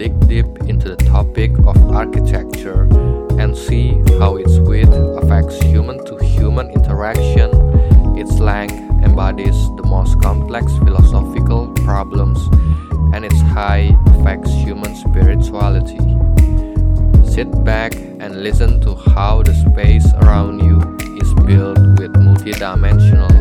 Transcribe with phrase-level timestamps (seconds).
[0.00, 2.88] dig deep into the topic of architecture
[3.38, 7.50] and see how its width affects human to human interaction.
[8.16, 12.40] Its length embodies the most complex philosophical problems,
[13.12, 16.00] and its height affects human spirituality.
[17.30, 20.78] Sit back and listen to how the space around you
[21.20, 23.39] is built with multidimensional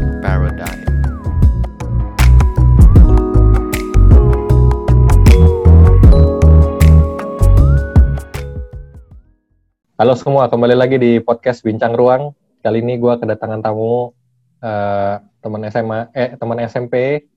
[10.00, 12.32] Halo semua, kembali lagi di podcast Bincang Ruang.
[12.64, 14.16] Kali ini gue kedatangan tamu
[14.64, 15.14] uh,
[15.44, 17.28] teman SMA, eh teman SMP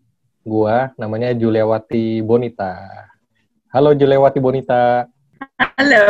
[0.46, 2.86] gue, namanya Juliawati Bonita.
[3.66, 5.10] Halo Juliawati Bonita.
[5.58, 6.06] Halo.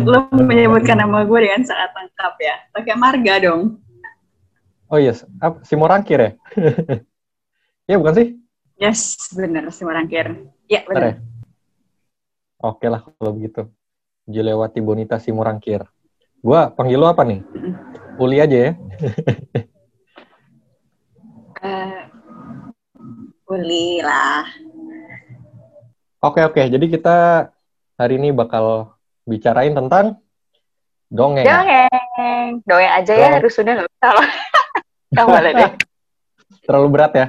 [0.00, 2.56] Lo menyebutkan nama gue dengan sangat lengkap ya.
[2.72, 3.76] Pakai marga dong.
[4.88, 6.30] Oh yes, ah, si Morangkir ya?
[7.92, 8.26] Iya bukan sih?
[8.80, 10.48] Yes, bener si Morangkir.
[10.72, 11.04] Ya benar.
[11.04, 11.14] Ya?
[12.64, 13.68] Oke lah kalau begitu.
[14.24, 15.84] Julewati Bonita Simurangkir.
[16.40, 17.40] Gua panggil lo apa nih?
[18.16, 18.72] Uli aja ya.
[21.60, 22.00] uh,
[23.52, 24.44] Uli lah.
[26.24, 27.16] Oke oke, jadi kita
[28.00, 28.96] hari ini bakal
[29.28, 30.16] bicarain tentang
[31.12, 31.44] dongeng.
[31.44, 35.70] Dongeng, dongeng aja ya, harus sudah nggak usah boleh deh.
[36.64, 37.26] Terlalu berat ya?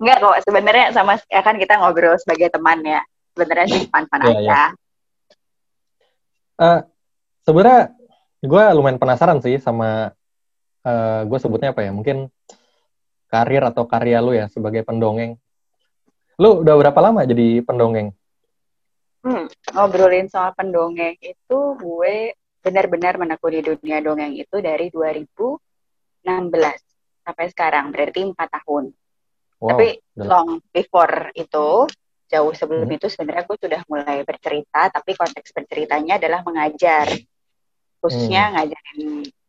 [0.00, 3.04] Enggak kok, sebenarnya sama ya kan kita ngobrol sebagai teman ya.
[3.36, 4.48] Sebenarnya sih fun-fun yeah, aja.
[4.48, 4.68] Yeah
[6.62, 6.80] uh,
[7.42, 7.90] sebenarnya
[8.42, 10.10] gue lumayan penasaran sih sama
[10.82, 11.90] uh, eh, gue sebutnya apa ya?
[11.90, 12.30] Mungkin
[13.30, 15.38] karir atau karya lu ya sebagai pendongeng.
[16.38, 18.14] Lu udah berapa lama jadi pendongeng?
[19.22, 26.26] Hmm, ngobrolin soal pendongeng itu gue benar-benar menekuni dunia dongeng itu dari 2016
[27.22, 28.90] sampai sekarang berarti empat tahun.
[29.62, 31.86] Wow, tapi long before itu
[32.32, 32.96] jauh sebelum hmm.
[32.96, 37.12] itu sebenarnya aku sudah mulai bercerita tapi konteks berceritanya adalah mengajar
[38.00, 38.52] khususnya hmm.
[38.56, 39.02] ngajarin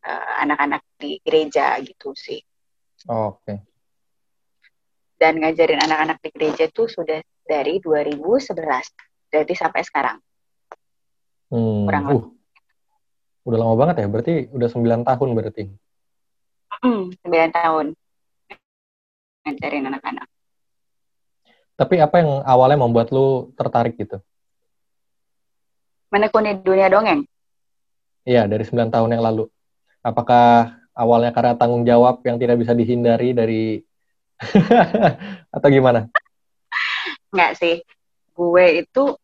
[0.04, 2.38] uh, anak-anak di gereja gitu sih.
[3.08, 3.42] Oh, Oke.
[3.42, 3.58] Okay.
[5.16, 8.52] Dan ngajarin anak-anak di gereja itu sudah dari 2011
[9.32, 10.18] berarti sampai sekarang.
[11.50, 11.88] Hmm.
[11.88, 12.24] Kurang uh.
[13.44, 15.64] Udah lama banget ya, berarti udah 9 tahun berarti.
[16.80, 17.86] Hmm, 9 tahun
[19.44, 20.28] ngajarin anak-anak.
[21.74, 24.22] Tapi apa yang awalnya membuat lu tertarik gitu?
[26.14, 27.26] Menekuni dunia dongeng?
[28.22, 29.50] Iya, dari 9 tahun yang lalu.
[30.00, 33.62] Apakah awalnya karena tanggung jawab yang tidak bisa dihindari dari...
[35.54, 36.06] atau gimana?
[37.34, 37.82] Enggak sih.
[38.30, 39.14] Gue itu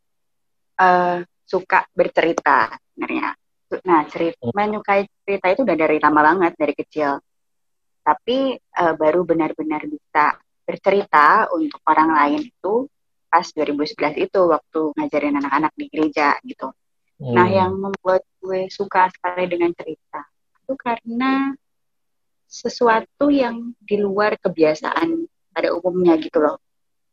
[0.78, 1.16] uh,
[1.46, 3.38] suka bercerita sebenarnya.
[3.86, 4.54] Nah, cerita, hmm.
[4.54, 7.22] menyukai cerita itu udah dari lama banget, dari kecil.
[8.02, 10.34] Tapi uh, baru benar-benar bisa
[10.64, 12.86] bercerita untuk orang lain itu
[13.30, 16.74] pas 2011 itu waktu ngajarin anak-anak di gereja gitu.
[17.20, 17.34] Hmm.
[17.36, 20.26] Nah, yang membuat gue suka sekali dengan cerita
[20.60, 21.54] itu karena
[22.50, 26.58] sesuatu yang di luar kebiasaan pada umumnya gitu loh.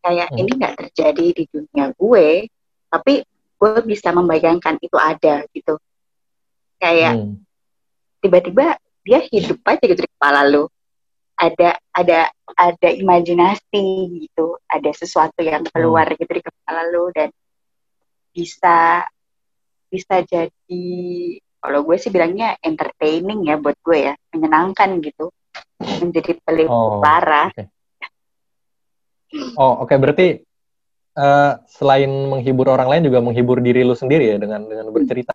[0.01, 0.39] Kayak hmm.
[0.41, 2.49] ini nggak terjadi di dunia gue,
[2.89, 3.21] tapi
[3.57, 5.77] gue bisa membayangkan itu ada gitu.
[6.81, 7.33] Kayak hmm.
[8.25, 10.67] tiba-tiba dia hidup aja gitu di kepala lu
[11.37, 12.19] ada ada
[12.57, 13.85] ada imajinasi
[14.25, 15.71] gitu ada sesuatu yang hmm.
[15.71, 17.29] keluar gitu di kepala lo dan
[18.33, 19.05] bisa
[19.87, 20.85] bisa jadi
[21.61, 25.29] kalau gue sih bilangnya entertaining ya buat gue ya menyenangkan gitu
[26.01, 27.69] menjadi pelipur oh, parah okay.
[29.57, 29.97] oh oke okay.
[29.97, 30.27] berarti
[31.17, 35.33] uh, selain menghibur orang lain juga menghibur diri lu sendiri ya dengan dengan bercerita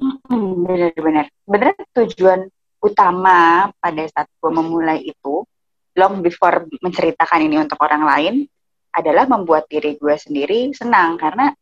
[0.00, 2.48] hmm, benar-benar benar tujuan
[2.82, 5.46] utama pada saat gue memulai itu
[5.94, 8.34] long before menceritakan ini untuk orang lain
[8.92, 11.14] adalah membuat diri gue sendiri senang.
[11.16, 11.54] Karena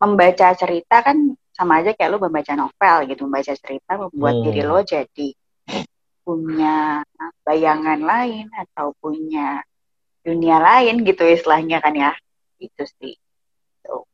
[0.00, 3.28] membaca cerita kan sama aja kayak lo membaca novel gitu.
[3.28, 4.44] Membaca cerita membuat hmm.
[4.48, 5.28] diri lo jadi
[6.24, 7.04] punya
[7.44, 9.64] bayangan lain atau punya
[10.24, 12.12] dunia lain gitu istilahnya kan ya.
[12.56, 13.14] Itu sih.
[13.84, 14.08] So,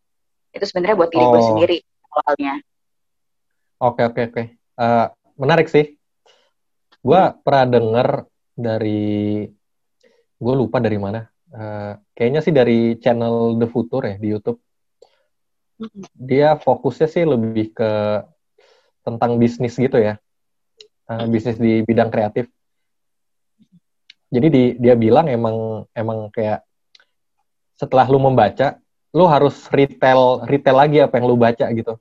[0.50, 1.30] itu sebenarnya buat diri oh.
[1.30, 1.76] gue sendiri
[2.10, 2.54] awalnya.
[3.78, 4.42] Oke oke oke.
[4.74, 5.06] Uh,
[5.38, 5.94] menarik sih
[7.04, 8.08] gue pernah denger
[8.56, 9.44] dari
[10.40, 11.20] gue lupa dari mana.
[11.54, 14.58] Uh, kayaknya sih dari channel The Future ya di YouTube.
[16.16, 18.24] Dia fokusnya sih lebih ke
[19.04, 20.16] tentang bisnis gitu ya.
[21.04, 22.48] Uh, bisnis di bidang kreatif.
[24.32, 26.64] Jadi di, dia bilang emang emang kayak
[27.76, 28.80] setelah lu membaca
[29.14, 31.94] lu harus retail retail lagi apa yang lu baca gitu.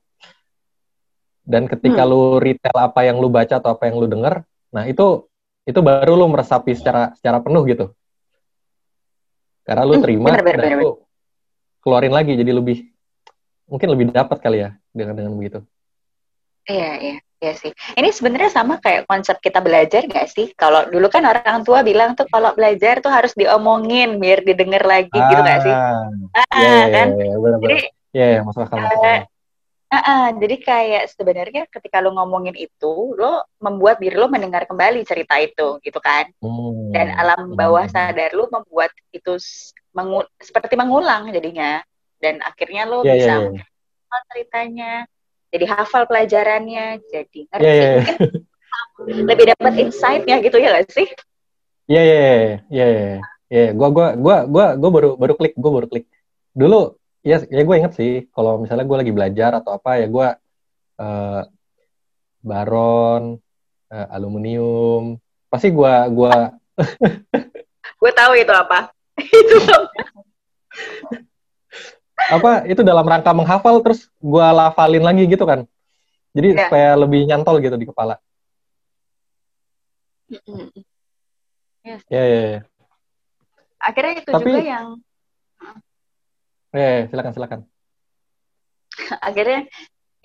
[1.43, 2.09] Dan ketika hmm.
[2.09, 5.03] lu retail apa yang lu baca atau apa yang lu denger Nah, itu
[5.69, 7.85] itu baru lo meresapi secara secara penuh gitu.
[9.67, 10.89] Karena lu Hmm, terima bener, bener, dan bener, lu
[11.83, 12.77] keluarin lagi jadi lebih
[13.71, 15.59] mungkin lebih dapat kali ya dengan dengan begitu.
[16.69, 17.71] Iya, iya, iya sih.
[17.99, 20.47] Ini sebenarnya sama kayak konsep kita belajar nggak sih?
[20.55, 25.19] Kalau dulu kan orang tua bilang tuh kalau belajar tuh harus diomongin biar didengar lagi
[25.27, 25.75] gitu nggak sih?
[25.75, 26.03] Ah,
[26.33, 27.07] Ah, iya iya kan?
[27.27, 27.81] iya benar Jadi, benar.
[28.15, 29.23] Iya iya masuk akal masuk eh, akal.
[29.93, 35.05] Ah, ah, jadi kayak sebenarnya ketika lo ngomongin itu, lo membuat diri lo mendengar kembali
[35.05, 36.25] cerita itu, gitu kan?
[36.41, 39.37] Hmm, Dan alam bawah sadar lo membuat itu
[39.93, 41.79] mengu- seperti mengulang jadinya.
[42.17, 43.49] Dan akhirnya lo Iya iya bisa iya.
[43.51, 44.91] menghafal ceritanya,
[45.53, 47.65] jadi hafal pelajarannya, jadi ngerti.
[47.65, 47.87] iya iya.
[47.97, 48.17] Mungkin
[49.29, 51.07] lebih dapat insight-nya gitu ya gak sih?
[51.89, 52.35] Iya iya iya
[52.71, 53.17] iya iya.
[53.53, 56.05] Iya, gua gua gua gua gua baru baru klik, gua baru klik.
[56.57, 60.27] Dulu ya ya gue inget sih kalau misalnya gue lagi belajar atau apa ya gue
[60.99, 61.41] eh,
[62.43, 63.39] baron,
[63.87, 65.15] eh, aluminium,
[65.47, 66.51] pasti gua gua
[68.03, 68.91] Gue tahu itu apa.
[69.23, 69.55] itu
[72.23, 75.63] apa itu dalam rangka menghafal terus gua lafalin lagi gitu kan.
[76.35, 76.67] Jadi Iya.
[76.67, 78.19] supaya lebih nyantol gitu di kepala.
[81.87, 82.61] Ya ya ya.
[83.79, 84.87] Akhirnya itu Tapi- juga yang
[86.73, 87.59] Ya, ya, silakan silakan.
[89.27, 89.69] akhirnya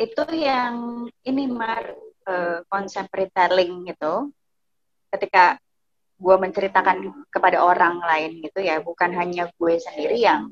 [0.00, 1.92] itu yang ini mar
[2.28, 4.32] eh, konsep retelling gitu.
[5.12, 5.60] Ketika
[6.18, 10.50] gue menceritakan kepada orang lain gitu ya, bukan hanya gue sendiri yang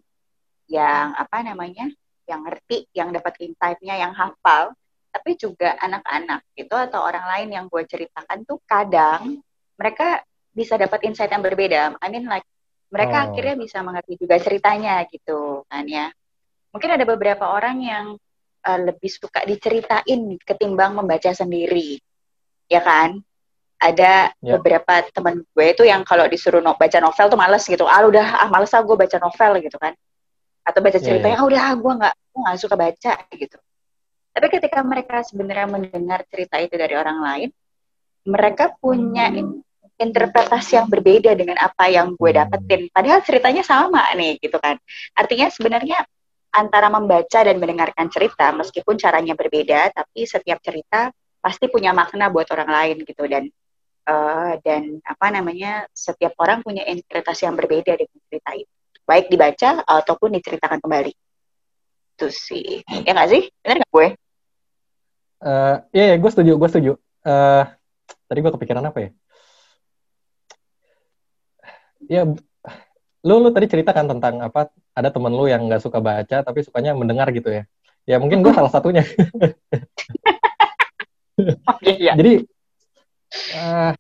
[0.68, 1.88] yang apa namanya,
[2.28, 4.74] yang ngerti, yang dapat insight-nya, yang hafal,
[5.14, 9.40] tapi juga anak-anak gitu atau orang lain yang gue ceritakan tuh kadang
[9.80, 10.20] mereka
[10.52, 11.96] bisa dapat insight yang berbeda.
[12.00, 12.44] I mean like
[12.92, 13.24] mereka Oh.
[13.32, 16.08] akhirnya bisa mengerti juga ceritanya gitu kan ya.
[16.72, 18.06] Mungkin ada beberapa orang yang
[18.64, 22.00] uh, lebih suka diceritain ketimbang membaca sendiri,
[22.68, 23.20] ya kan?
[23.76, 24.56] Ada Ya.
[24.56, 27.84] beberapa temen gue itu yang kalau disuruh no- baca novel tuh males gitu.
[27.84, 29.92] Ah udah, ah males ah gue baca novel gitu kan.
[30.64, 31.40] Atau baca Ya, ceritanya, ya.
[31.40, 33.58] ah udah ah, gue nggak gue nggak suka baca gitu.
[34.32, 37.50] Tapi ketika mereka sebenarnya mendengar cerita itu dari orang lain,
[38.24, 39.60] mereka punya in-
[39.96, 42.40] interpretasi yang berbeda dengan apa yang gue Hmm.
[42.44, 42.80] dapetin.
[42.92, 44.76] Padahal ceritanya sama nih gitu kan.
[45.16, 45.98] Artinya sebenarnya
[46.52, 52.48] antara membaca dan mendengarkan cerita, meskipun caranya berbeda, tapi setiap cerita pasti punya makna buat
[52.52, 53.44] orang lain gitu dan
[54.06, 58.72] eh, dan apa namanya setiap orang punya interpretasi yang berbeda dengan cerita itu,
[59.04, 61.12] baik dibaca ataupun diceritakan kembali.
[62.16, 63.42] Itu sih, ya nggak sih?
[63.60, 64.08] Benar nggak gue?
[65.36, 66.92] Eh, Iya, yeah, gue setuju, gue setuju.
[67.26, 67.64] Eh,
[68.30, 69.10] tadi gue kepikiran apa ya?
[72.06, 72.22] Ya,
[73.26, 74.70] lu lu tadi ceritakan tentang apa?
[74.94, 77.62] Ada temen lu yang nggak suka baca tapi sukanya mendengar gitu ya?
[78.06, 79.02] Ya mungkin gue salah satunya.
[81.66, 82.14] Oh iya.
[82.14, 82.46] Jadi
[83.52, 83.92] eh,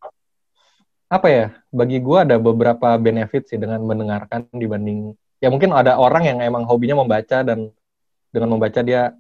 [1.10, 1.46] apa ya?
[1.74, 6.64] Bagi gue ada beberapa benefit sih dengan mendengarkan dibanding ya mungkin ada orang yang emang
[6.64, 7.68] hobinya membaca dan
[8.32, 9.12] dengan membaca dia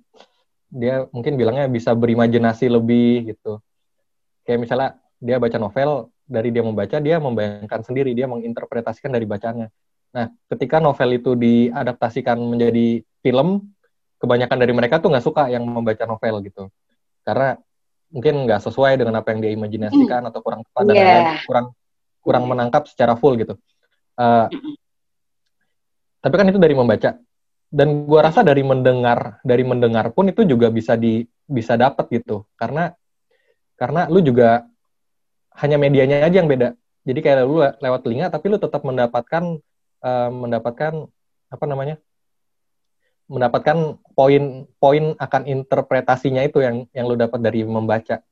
[0.66, 3.62] dia mungkin bilangnya bisa berimajinasi lebih gitu.
[4.42, 4.90] Kayak misalnya
[5.20, 9.70] dia baca novel, dari dia membaca dia membayangkan sendiri, dia menginterpretasikan dari bacanya.
[10.12, 13.68] Nah, ketika novel itu diadaptasikan menjadi film,
[14.16, 16.72] kebanyakan dari mereka tuh nggak suka yang membaca novel gitu.
[17.22, 17.58] Karena
[18.10, 21.02] mungkin nggak sesuai dengan apa yang dia imajinasikan atau kurang tepat dan Iya.
[21.04, 21.66] lain-lain, kurang
[22.22, 23.54] kurang menangkap secara full gitu.
[24.18, 24.46] Eh,
[26.22, 27.18] tapi kan itu dari membaca.
[27.66, 32.46] Dan gua rasa dari mendengar, dari mendengar pun itu juga bisa di bisa dapat gitu.
[32.56, 32.94] Karena
[33.76, 34.64] karena lu juga
[35.60, 36.76] hanya medianya aja yang beda.
[37.06, 39.62] Jadi kayak lu le- lewat telinga tapi lu tetap mendapatkan
[40.04, 40.92] eh, mendapatkan
[41.52, 41.96] apa namanya?
[43.26, 48.22] mendapatkan poin-poin akan interpretasinya itu yang yang lu dapat dari membaca.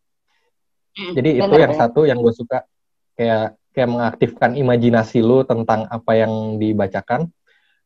[0.95, 1.83] Jadi itu Bener, yang bener.
[1.83, 2.63] satu yang gue suka
[3.19, 7.27] kayak kayak mengaktifkan imajinasi lu tentang apa yang dibacakan.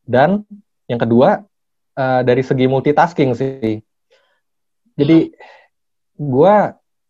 [0.05, 0.45] Dan
[0.85, 1.41] yang kedua
[1.97, 3.81] eh, dari segi multitasking sih.
[4.93, 5.33] Jadi
[6.19, 6.55] gue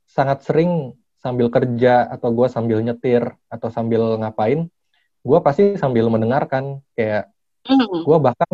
[0.08, 4.66] sangat sering sambil kerja atau gue sambil nyetir atau sambil ngapain,
[5.20, 7.30] gue pasti sambil mendengarkan kayak
[7.68, 7.86] Hmm.
[7.86, 8.50] gue bahkan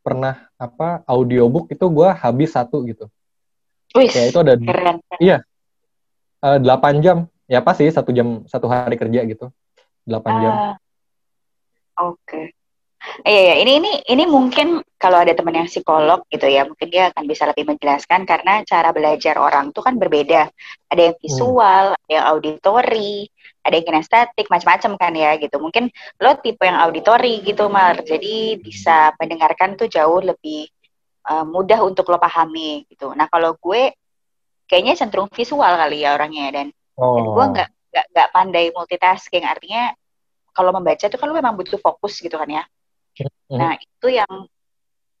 [0.00, 3.06] pernah apa audiobook itu gue habis satu gitu.
[3.94, 4.96] Wih, Kayak itu ada keren.
[6.40, 7.28] eh, 8 jam.
[7.50, 9.52] Ya apa sih satu jam satu hari kerja gitu.
[10.08, 10.54] 8 jam.
[10.56, 10.76] Ah,
[12.00, 12.56] Oke.
[13.24, 13.54] Iya, iya.
[13.64, 17.48] Ini ini ini mungkin kalau ada teman yang psikolog gitu ya, mungkin dia akan bisa
[17.48, 20.52] lebih menjelaskan karena cara belajar orang tuh kan berbeda.
[20.92, 23.24] Ada yang visual, ada yang auditory,
[23.64, 25.56] ada yang kinestetik, macam-macam kan ya gitu.
[25.56, 25.88] Mungkin
[26.20, 28.04] lo tipe yang auditory gitu, Mar.
[28.04, 30.68] Jadi bisa mendengarkan tuh jauh lebih
[31.24, 33.16] uh, mudah untuk lo pahami gitu.
[33.16, 33.96] Nah, kalau gue
[34.68, 36.66] kayaknya cenderung visual kali ya orangnya dan
[37.00, 37.48] dan gue Oh.
[37.48, 37.68] nggak
[38.12, 39.90] nggak pandai multitasking artinya
[40.52, 42.62] kalau membaca itu kan lu memang butuh fokus gitu kan ya.
[43.50, 44.32] Nah, itu yang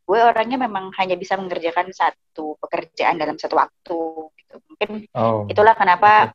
[0.06, 4.00] gue orangnya memang hanya bisa mengerjakan satu pekerjaan dalam satu waktu
[4.34, 4.54] gitu.
[4.66, 5.46] Mungkin Oh.
[5.46, 6.34] itulah kenapa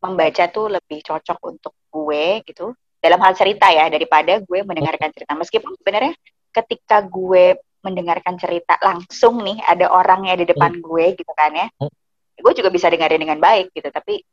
[0.00, 5.36] membaca tuh lebih cocok untuk gue gitu dalam hal cerita ya daripada gue mendengarkan cerita
[5.36, 6.16] meskipun sebenarnya
[6.52, 11.92] ketika gue mendengarkan cerita langsung nih ada orangnya di depan gue gitu kan ya Hmm.
[12.40, 14.24] gue juga bisa dengerin dengan baik gitu tapi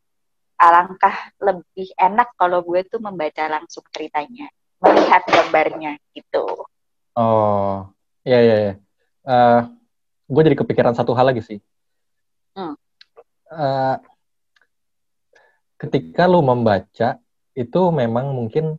[0.55, 4.47] alangkah lebih enak kalau gue tuh membaca langsung ceritanya
[4.81, 6.45] melihat gambarnya gitu
[7.17, 7.89] Oh,
[8.21, 8.55] iya iya.
[8.61, 8.73] iya.
[9.25, 9.61] Eh,
[10.29, 11.57] gue jadi kepikiran satu hal lagi sih.
[12.53, 12.77] Hmm.
[13.49, 13.95] Eh,
[15.81, 17.17] ketika lu membaca
[17.57, 18.77] itu memang mungkin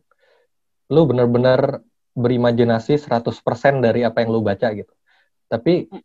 [0.87, 1.83] lu benar-benar
[2.15, 4.93] berimajinasi 100% dari apa yang lu baca gitu.
[5.51, 5.99] Tapi Hmm.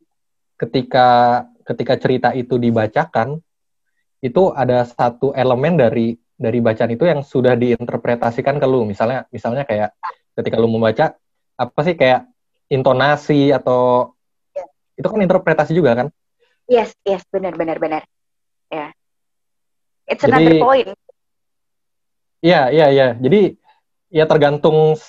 [0.59, 1.07] ketika
[1.63, 3.39] ketika cerita itu dibacakan
[4.19, 8.83] itu ada satu elemen dari dari bacaan itu yang sudah diinterpretasikan ke lu.
[8.85, 9.95] Misalnya misalnya kayak
[10.35, 11.15] ketika lu membaca
[11.55, 12.27] apa sih kayak
[12.69, 14.11] intonasi atau
[14.55, 14.65] Ya.
[14.95, 16.09] itu kan interpretasi juga kan?
[16.65, 18.03] yes yes benar benar benar
[18.73, 18.89] ya
[20.09, 20.89] it's Jadi- another point
[22.45, 23.09] Iya, iya, iya.
[23.17, 23.57] Jadi
[24.13, 25.01] ya tergantung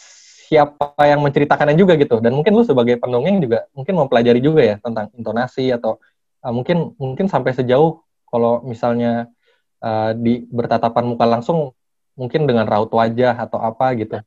[0.48, 2.24] siapa yang menceritakannya juga gitu.
[2.24, 6.00] Dan mungkin lu sebagai pendongeng juga mungkin mempelajari juga ya tentang intonasi atau
[6.48, 9.28] uh, mungkin mungkin sampai sejauh kalau misalnya
[9.82, 11.72] uh, di bertatapan muka langsung
[12.16, 14.18] mungkin dengan raut wajah atau apa gitu.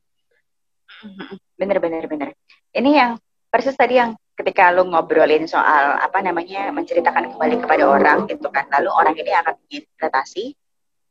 [1.57, 2.29] bener bener bener.
[2.75, 3.11] Ini yang
[3.49, 8.69] persis tadi yang ketika lu ngobrolin soal apa namanya menceritakan kembali kepada orang gitu kan.
[8.69, 10.45] Lalu orang ini akan menginterpretasi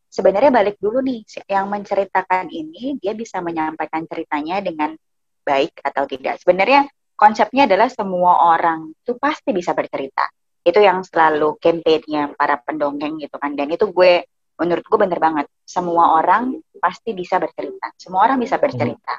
[0.09, 4.95] sebenarnya balik dulu nih yang menceritakan ini dia bisa menyampaikan ceritanya dengan
[5.43, 6.41] baik atau tidak.
[6.41, 10.25] Sebenarnya konsepnya adalah semua orang itu pasti bisa bercerita
[10.69, 13.57] itu yang selalu campaignnya para pendongeng gitu kan.
[13.57, 15.47] Dan itu gue menurut gue bener banget.
[15.65, 17.95] Semua orang pasti bisa bercerita.
[17.97, 19.17] Semua orang bisa bercerita.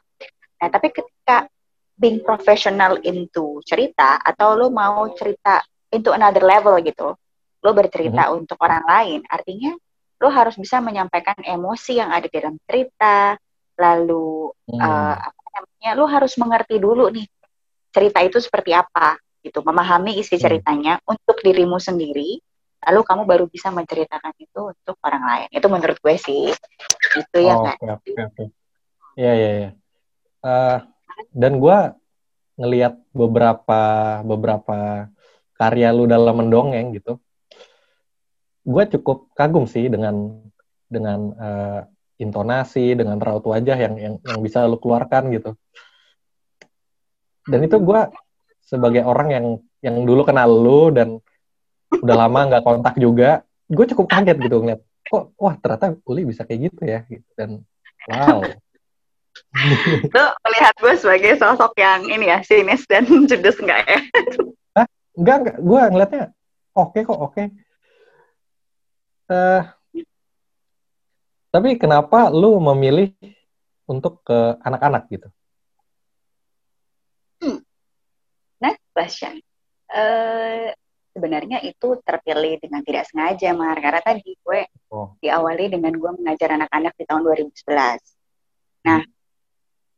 [0.59, 1.47] Nah, tapi ketika
[1.99, 5.59] being professional into cerita atau lo mau cerita
[5.91, 7.15] into another level gitu,
[7.59, 9.75] lo bercerita untuk orang lain, artinya
[10.19, 13.35] lo harus bisa menyampaikan emosi yang ada di dalam cerita,
[13.79, 14.79] lalu Hmm.
[14.79, 17.25] eh, apa namanya, lo harus mengerti dulu nih
[17.89, 20.43] cerita itu seperti apa gitu, memahami isi Hmm.
[20.47, 22.39] ceritanya untuk dirimu sendiri,
[22.87, 25.47] lalu kamu baru bisa menceritakan itu untuk orang lain.
[25.51, 26.51] Itu menurut gue sih,
[27.15, 27.77] itu ya Oh, nggak?
[27.79, 28.43] Oke, oke, oke.
[29.19, 29.69] Iya, iya, iya.
[30.39, 30.77] Eh,
[31.35, 31.77] dan gue
[32.59, 33.81] ngelihat beberapa
[34.23, 35.07] beberapa
[35.55, 37.19] karya lu dalam mendongeng gitu.
[38.63, 40.43] Gue cukup kagum sih dengan
[40.87, 41.81] dengan eh,
[42.19, 45.55] intonasi, dengan raut wajah yang yang yang bisa lu keluarkan gitu.
[47.47, 48.01] Dan itu gue
[48.69, 49.45] sebagai orang yang
[49.81, 51.17] yang dulu kenal lu dan
[51.89, 54.81] udah lama nggak kontak juga, gue cukup kaget gitu ngeliat.
[55.09, 57.01] Kok, wah ternyata Uli bisa kayak gitu ya.
[57.09, 57.25] Gitu.
[57.33, 57.65] Dan
[58.05, 58.45] wow.
[60.15, 63.99] Lo melihat gue sebagai sosok yang ini ya, sinis dan judes enggak ya?
[65.17, 65.57] Enggak, enggak.
[65.65, 66.23] Gue ngeliatnya
[66.77, 67.43] oke kok, oke.
[69.29, 69.61] Eh,
[71.49, 73.17] tapi kenapa lu memilih
[73.89, 75.33] untuk ke anak-anak gitu?
[78.59, 79.39] Next question.
[79.89, 80.67] Eh,
[81.09, 83.75] sebenarnya itu terpilih dengan tidak sengaja, Mar.
[83.75, 85.13] Karena tadi gue Oh.
[85.17, 88.01] diawali dengan gue mengajar anak-anak di tahun 2011.
[88.85, 89.01] Nah,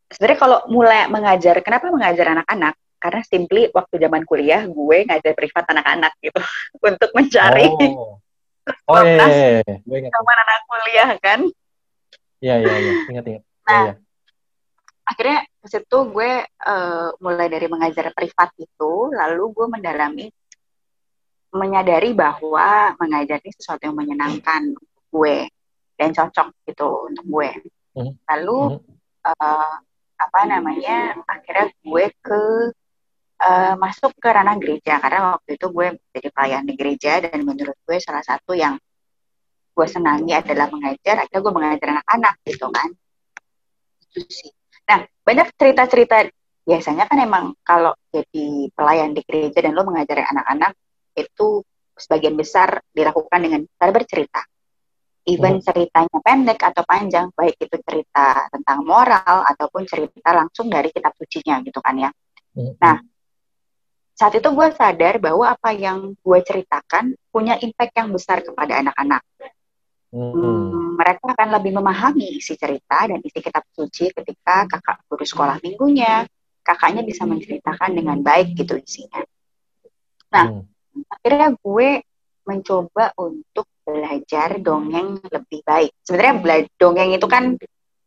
[0.08, 2.76] sebenarnya kalau mulai mengajar, kenapa mengajar anak-anak?
[3.02, 6.38] Karena simply waktu zaman kuliah gue ngajar privat anak-anak gitu
[6.90, 8.22] untuk mencari Oh,
[8.94, 9.76] oh iya, iya, iya.
[9.82, 10.14] Gue ingat.
[10.14, 11.40] anak kuliah kan.
[12.42, 12.92] Iya, iya, iya.
[13.10, 13.26] Ingat, ingat.
[13.26, 13.94] Iya, Nah, iya.
[15.12, 20.26] Akhirnya ke situ gue eh, mulai dari mengajar privat itu, lalu gue mendalami
[21.52, 24.72] menyadari bahwa mengajar ini sesuatu yang menyenangkan
[25.12, 25.52] gue
[26.00, 27.50] dan cocok gitu untuk gue.
[28.00, 28.14] Mhm.
[28.24, 28.60] Lalu
[29.28, 29.76] eh,
[30.16, 31.20] apa namanya?
[31.28, 32.42] Akhirnya gue ke
[33.44, 37.76] eh, masuk ke ranah gereja karena waktu itu gue jadi pelayan di gereja dan menurut
[37.84, 38.80] gue salah satu yang
[39.76, 41.28] gue senangi adalah mengajar.
[41.28, 42.90] Akhirnya gue mengajar anak-anak gitu kan.
[44.08, 44.52] Itu sih.
[44.92, 46.28] Nah, banyak cerita-cerita
[46.68, 50.76] biasanya kan emang kalau jadi pelayan di gereja dan lo mengajar anak-anak
[51.16, 51.64] itu
[51.96, 54.44] sebagian besar dilakukan dengan cara bercerita.
[55.24, 55.64] Even Mhm.
[55.64, 61.62] ceritanya pendek atau panjang, baik itu cerita tentang moral ataupun cerita langsung dari kitab sucinya
[61.64, 62.10] gitu kan ya.
[62.58, 62.76] Mhm.
[62.82, 62.98] Nah,
[64.18, 69.24] saat itu gue sadar bahwa apa yang gue ceritakan punya impact yang besar kepada anak-anak.
[70.12, 70.32] Mhm.
[70.36, 75.64] Hmm, mereka akan lebih memahami isi cerita dan isi kitab suci ketika kakak guru sekolah
[75.64, 76.28] minggunya,
[76.62, 79.24] kakaknya bisa menceritakan dengan baik gitu isinya.
[80.36, 80.64] Nah, Mhm.
[81.08, 81.90] akhirnya gue
[82.44, 85.92] mencoba untuk belajar dongeng lebih baik.
[86.04, 87.56] Sebenarnya bela- dongeng itu kan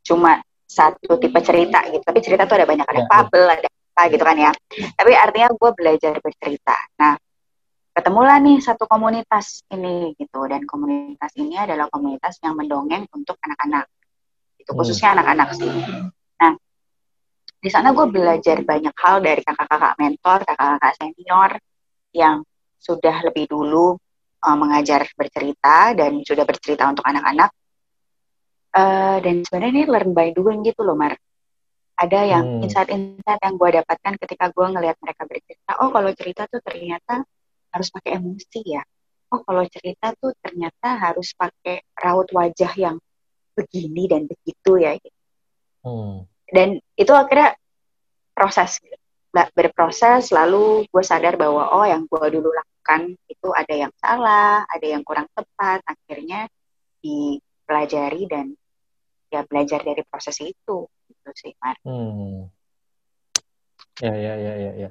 [0.05, 3.17] cuma satu tipe cerita gitu, tapi cerita tuh ada banyak, ada Ya, ya.
[3.25, 4.53] ada bercerita gitu kan ya.
[4.93, 6.77] Tapi artinya gue belajar bercerita.
[7.01, 7.15] Nah,
[7.95, 13.87] ketemulah nih satu komunitas ini gitu dan komunitas ini adalah komunitas yang mendongeng untuk anak-anak.
[14.59, 14.79] Itu Hmm.
[14.83, 15.71] khususnya anak-anak sih.
[16.43, 16.53] Nah,
[17.63, 21.51] di sana gue belajar banyak hal dari kakak-kakak mentor, kakak-kakak senior
[22.11, 22.43] yang
[22.83, 23.97] sudah lebih dulu
[24.45, 27.51] uh, mengajar bercerita dan sudah bercerita untuk anak-anak.
[28.75, 31.15] Uh, dan sebenarnya ini learn by doing gitu loh, Mar.
[31.95, 32.65] Ada yang Hmm.
[32.67, 35.79] insight-insight yang gue dapatkan ketika gue ngelihat mereka bercerita.
[35.79, 37.23] Oh, kalau cerita tuh ternyata
[37.75, 38.83] harus pakai emosi ya.
[39.35, 43.03] Oh, kalau cerita tuh ternyata harus pakai raut wajah yang
[43.59, 44.95] begini dan begitu ya.
[45.83, 46.31] Hmm.
[46.47, 47.59] Dan itu akhirnya
[48.31, 48.79] proses
[49.35, 54.87] berproses lalu gue sadar bahwa oh yang gue dulu lakukan itu ada yang salah ada
[54.87, 56.47] yang kurang tepat akhirnya
[57.03, 58.55] dipelajari dan
[59.35, 61.75] ya belajar dari proses itu gitu sih Mar.
[61.83, 62.47] Hmm.
[63.99, 64.91] Ya, ya, ya, ya, ya.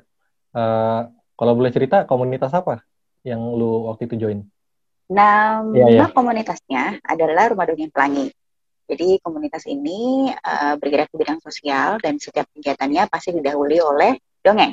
[0.53, 1.01] Eh,
[1.43, 2.87] kalau boleh cerita, komunitas apa
[3.27, 4.47] yang lu waktu itu join?
[5.11, 6.05] Nama Iya, iya.
[6.15, 8.31] komunitasnya adalah Rumah Dongeng Pelangi.
[8.87, 14.71] Jadi komunitas ini eh, bergerak di bidang sosial dan setiap kegiatannya pasti didahului oleh dongeng.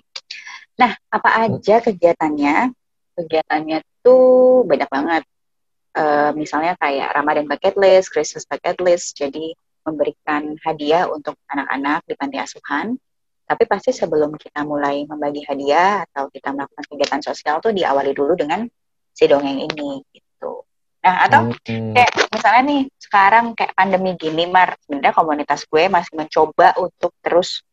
[0.79, 2.71] Nah, apa aja kegiatannya?
[3.19, 5.23] Kegiatannya tuh banyak banget.
[5.99, 12.15] Eh, misalnya kayak Ramadan bucket list, Christmas bucket list, jadi memberikan hadiah untuk anak-anak di
[12.15, 12.95] panti asuhan.
[13.51, 18.39] Tapi pasti sebelum kita mulai membagi hadiah atau kita melakukan kegiatan sosial tuh diawali dulu
[18.39, 18.63] dengan
[19.11, 20.63] si dongeng ini gitu.
[21.03, 21.97] Nah, atau Hmm.
[21.99, 27.67] kayak misalnya nih sekarang kayak pandemi gini Mar sebenarnya komunitas gue masih mencoba untuk terus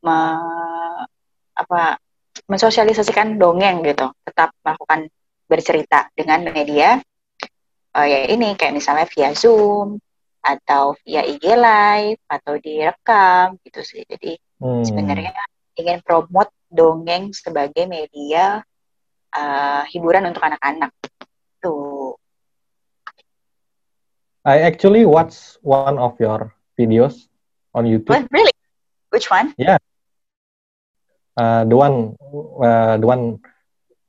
[0.00, 1.04] me-
[1.52, 2.00] apa
[2.48, 5.10] mensosialisasikan dongeng gitu tetap melakukan
[5.44, 7.02] bercerita dengan media
[7.98, 9.98] eh, ya ini kayak misalnya via Zoom
[10.38, 14.82] atau via IG live atau direkam gitu sih jadi Hmm.
[14.82, 15.30] sebenarnya
[15.78, 18.60] ingin promote dongeng sebagai media
[19.30, 20.90] eh, hiburan untuk anak-anak
[21.62, 22.18] tuh
[24.42, 27.28] I actually watch one of your videos
[27.76, 28.16] on YouTube.
[28.16, 28.54] What, really
[29.12, 29.52] which one
[31.38, 32.18] Uh, the one,
[32.58, 33.38] uh, the one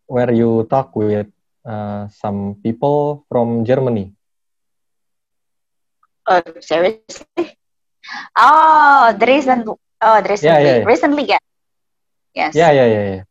[0.09, 1.29] where you talk with
[1.61, 4.17] uh, some people from Germany.
[6.25, 7.53] Oh, seriously?
[8.33, 9.69] Oh, the recent,
[10.01, 10.85] oh, recently, Yeah, yeah, yeah.
[10.87, 11.41] recently, yeah.
[12.33, 12.53] Yes.
[12.55, 13.21] Ya, ya, ya, ya.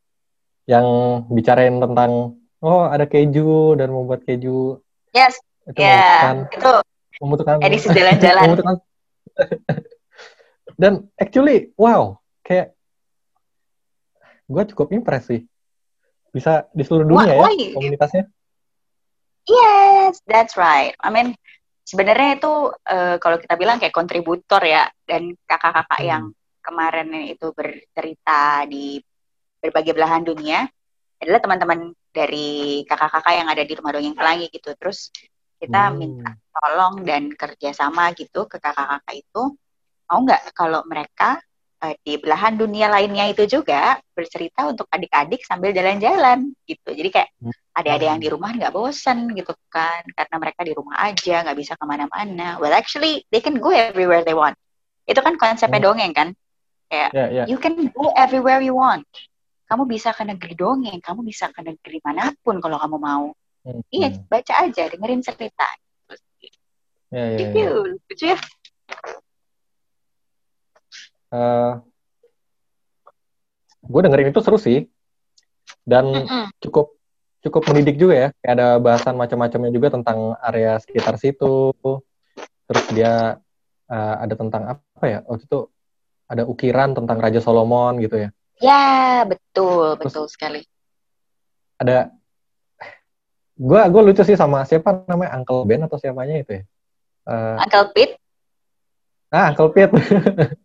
[0.68, 0.86] Yang
[1.32, 4.82] bicarain tentang oh ada keju dan membuat keju
[5.14, 5.96] Yes, itu ya.
[5.96, 6.70] membutuhkan Itu
[7.18, 8.42] membutuhkan edisi jalan-jalan.
[8.44, 8.76] membutuhkan
[10.76, 12.74] dan actually wow kayak
[14.44, 15.44] gue cukup impress sih
[16.30, 18.24] bisa di seluruh dunia Why- ya komunitasnya
[19.48, 20.92] Yes, that's right.
[21.00, 21.32] I mean,
[21.80, 22.52] sebenarnya itu
[22.84, 26.04] eh, kalau kita bilang kayak kontributor ya, dan kakak-kakak Hmm.
[26.04, 26.24] yang
[26.68, 29.00] kemarin itu bercerita di
[29.64, 30.68] berbagai belahan dunia
[31.18, 31.78] adalah teman-teman
[32.12, 34.76] dari kakak-kakak yang ada di Rumah Dongeng Pelangi gitu.
[34.76, 35.08] Terus
[35.58, 35.96] kita Hmm.
[35.98, 39.42] minta tolong dan kerjasama gitu ke kakak-kakak itu
[40.06, 41.40] mau nggak kalau mereka
[41.78, 47.30] eh, di belahan dunia lainnya itu juga bercerita untuk adik-adik sambil jalan-jalan gitu jadi kayak
[47.38, 47.54] Hmm.
[47.78, 51.78] adik-adik yang di rumah nggak bosan gitu kan karena mereka di rumah aja nggak bisa
[51.78, 54.58] ke mana-mana well actually they can go everywhere they want
[55.06, 55.86] itu kan konsepnya Hmm.
[55.94, 56.28] dongeng kan
[56.90, 57.44] ya ya.
[57.44, 59.04] You can go everywhere you want.
[59.68, 63.26] Kamu bisa ke negeri dongeng kamu bisa ke negeri mana pun kalau kamu mau.
[63.68, 63.84] Hmm.
[63.92, 65.68] iya baca aja dengerin cerita.
[67.12, 67.38] Ya ya, ya.
[67.52, 67.64] Gitu,
[68.08, 68.38] lucu ya.
[71.28, 71.72] Eh,
[73.84, 74.88] gue dengerin itu seru sih.
[75.84, 76.48] Dan Mm-mm.
[76.64, 76.96] cukup
[77.44, 78.28] cukup mendidik juga ya.
[78.40, 81.72] Kayak ada bahasan macam-macamnya juga tentang area sekitar situ.
[82.68, 83.40] Terus dia
[83.88, 85.20] eh, ada tentang apa ya?
[85.28, 85.60] Waktu itu
[86.28, 88.28] ada ukiran tentang Raja Solomon gitu ya.
[88.60, 90.60] Ya, betul, Terus- betul sekali.
[91.78, 92.10] ada
[93.54, 95.38] gue gue lucu sih sama siapa namanya?
[95.38, 96.62] Uncle Ben atau siapanya itu ya?
[97.28, 98.14] Eh, Uncle Pete,
[99.30, 99.94] ah Uncle Pete.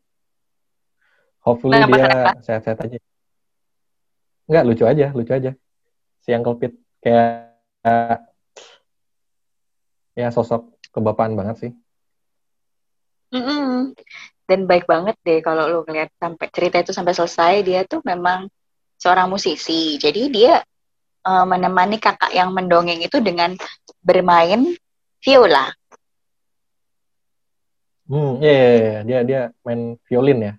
[1.46, 2.08] Hopefully Kenapa, dia
[2.40, 3.00] sehat-sehat aja.
[4.48, 5.52] Enggak, lucu aja lucu aja.
[6.24, 7.52] Si Uncle Pete kayak
[10.14, 11.72] ya sosok kebapaan banget sih.
[13.34, 13.94] Mm-mm.
[14.54, 18.46] Dan baik banget deh kalau lu ngeliat sampai cerita itu sampai selesai, dia tuh memang
[19.02, 19.98] seorang musisi.
[19.98, 20.62] Jadi dia
[21.26, 23.58] eh, menemani kakak yang mendongeng itu dengan
[24.06, 24.78] bermain
[25.26, 25.74] viola.
[28.06, 29.02] Hmm, iya, iya, iya.
[29.02, 30.54] dia dia main violin ya.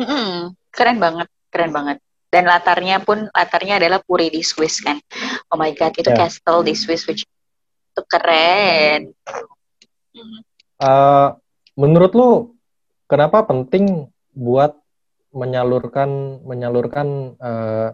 [0.00, 0.56] Mm-mm.
[0.72, 2.00] Keren banget, keren banget.
[2.32, 4.96] Dan latarnya pun latarnya adalah Puri di Swiss kan.
[5.52, 6.24] Oh my god, itu Ya.
[6.24, 7.28] castle di Swiss which
[7.92, 9.12] itu keren.
[10.80, 11.28] Eh,
[11.76, 12.30] menurut lu
[13.06, 14.74] kenapa penting buat
[15.30, 17.92] menyalurkan menyalurkan uh,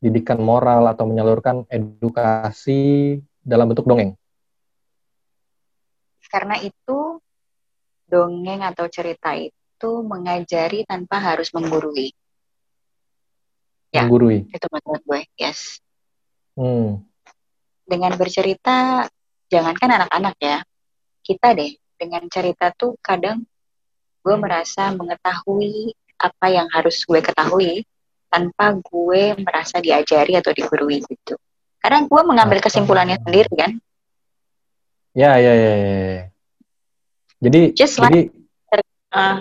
[0.00, 4.16] didikan moral atau menyalurkan edukasi dalam bentuk dongeng?
[6.28, 7.20] Karena itu
[8.08, 12.12] dongeng atau cerita itu mengajari tanpa harus menggurui.
[13.92, 14.48] Ya, menggurui.
[14.50, 15.78] Itu menurut gue, yes.
[16.58, 17.04] Hmm.
[17.84, 19.06] Dengan bercerita,
[19.52, 20.58] jangankan anak-anak ya,
[21.22, 23.48] kita deh dengan cerita tuh kadang
[24.20, 27.88] gue merasa mengetahui apa yang harus gue ketahui
[28.28, 31.40] tanpa gue merasa diajari atau digurui gitu.
[31.80, 33.72] Karena gue mengambil kesimpulannya sendiri kan.
[35.16, 35.92] Ya, ya, ya, ya.
[35.96, 36.24] ya.
[37.44, 38.32] Jadi, Just jadi, like,
[39.12, 39.38] uh,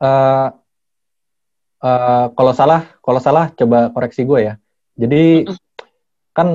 [0.00, 0.48] uh,
[1.80, 4.54] uh, kalau salah, kalau salah coba koreksi gue ya.
[5.00, 5.58] Jadi, uh -uh.
[6.36, 6.48] kan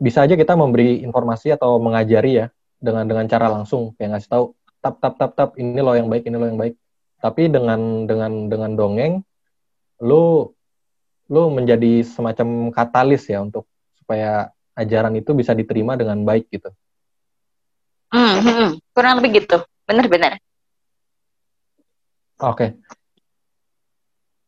[0.00, 2.46] bisa aja kita memberi informasi atau mengajari ya
[2.84, 3.96] dengan dengan cara langsung.
[3.96, 4.44] Kayak ngasih tahu
[4.84, 6.76] tap tap tap tap ini lo yang baik ini lo yang baik.
[7.24, 9.24] Tapi dengan dengan dengan dongeng
[10.04, 10.52] lu
[11.32, 13.64] lu menjadi semacam katalis ya untuk
[13.96, 16.68] supaya ajaran itu bisa diterima dengan baik gitu.
[18.12, 18.70] Hmm, hmm, hmm.
[18.92, 19.64] kurang lebih gitu.
[19.88, 20.36] Benar-benar
[22.44, 22.56] oke.
[22.56, 22.70] Okay.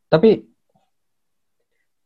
[0.07, 0.47] tapi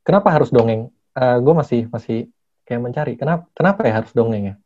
[0.06, 0.88] kenapa harus dongeng?
[1.12, 2.18] Uh, eh, gue masih masih
[2.64, 3.12] kayak mencari.
[3.18, 4.56] Kenapa kenapa ya harus dongeng ya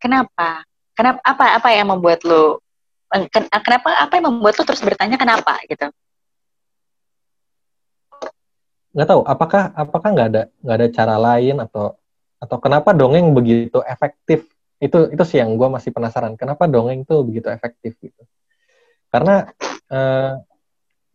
[0.00, 0.64] kenapa
[1.00, 2.60] Kenapa apa apa yang membuat lo
[3.64, 5.88] kenapa apa yang membuat lo terus bertanya kenapa gitu?
[8.92, 9.22] Nggak tahu.
[9.24, 11.96] Apakah apakah nggak ada nggak ada cara lain atau
[12.36, 14.44] atau kenapa dongeng begitu efektif?
[14.76, 16.36] Itu itu sih yang gue masih penasaran.
[16.36, 18.20] Kenapa dongeng tuh begitu efektif gitu?
[19.08, 19.48] Karena
[19.88, 20.32] uh, eh,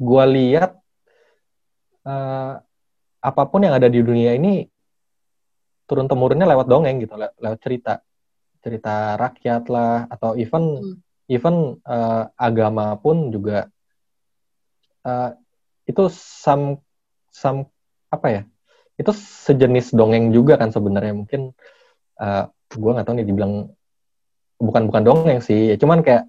[0.02, 0.82] gue lihat
[2.10, 2.58] uh,
[3.22, 4.66] apa pun yang ada di dunia ini
[5.86, 8.02] turun temurunnya lewat dongeng gitu, lewat cerita
[8.66, 10.98] cerita rakyat lah atau even hmm.
[11.30, 13.70] even uh, agama pun juga
[15.06, 15.38] uh,
[15.86, 16.82] itu sam
[17.30, 17.70] sam
[18.10, 18.42] apa ya
[18.98, 21.54] itu sejenis dongeng juga kan sebenarnya mungkin
[22.18, 23.54] uh, eh, gue nggak tahu nih dibilang
[24.58, 26.26] bukan bukan dongeng sih ya cuman kayak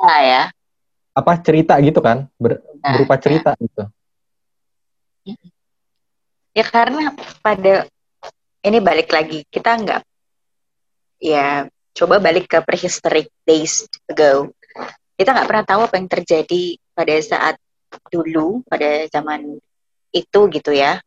[0.00, 0.42] nah, ya
[1.14, 3.62] apa cerita gitu kan ber, nah, berupa cerita ya.
[3.62, 3.82] gitu
[6.56, 7.12] ya karena
[7.44, 7.84] pada
[8.64, 10.02] ini balik lagi kita nggak
[11.20, 14.52] ya coba balik ke prehistoric days ago.
[15.16, 17.56] Kita nggak pernah tahu apa yang terjadi pada saat
[18.12, 19.56] dulu pada zaman
[20.12, 21.00] itu gitu ya.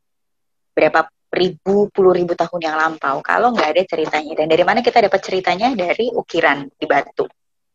[0.73, 3.21] Berapa ribu puluh ribu tahun yang lampau.
[3.21, 5.77] Kalau nggak ada ceritanya dan dari mana kita dapat ceritanya?
[5.77, 7.29] Dari ukiran di batu.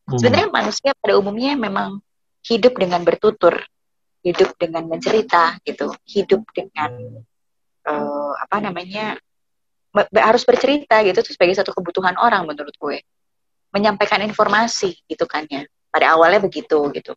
[0.04, 0.20] Hmm.
[0.20, 1.96] sebenarnya manusia pada umumnya memang
[2.44, 3.56] hidup dengan bertutur
[4.20, 6.92] hidup dengan mencerita gitu hidup dengan
[7.88, 9.16] uh, apa namanya
[9.94, 12.98] harus bercerita gitu itu sebagai satu kebutuhan orang menurut gue.
[13.70, 15.62] Menyampaikan informasi gitu kan ya.
[15.90, 17.14] Pada awalnya begitu gitu.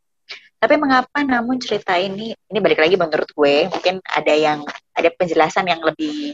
[0.57, 5.69] Tapi mengapa namun cerita ini ini balik lagi menurut gue mungkin ada yang ada penjelasan
[5.69, 6.33] yang lebih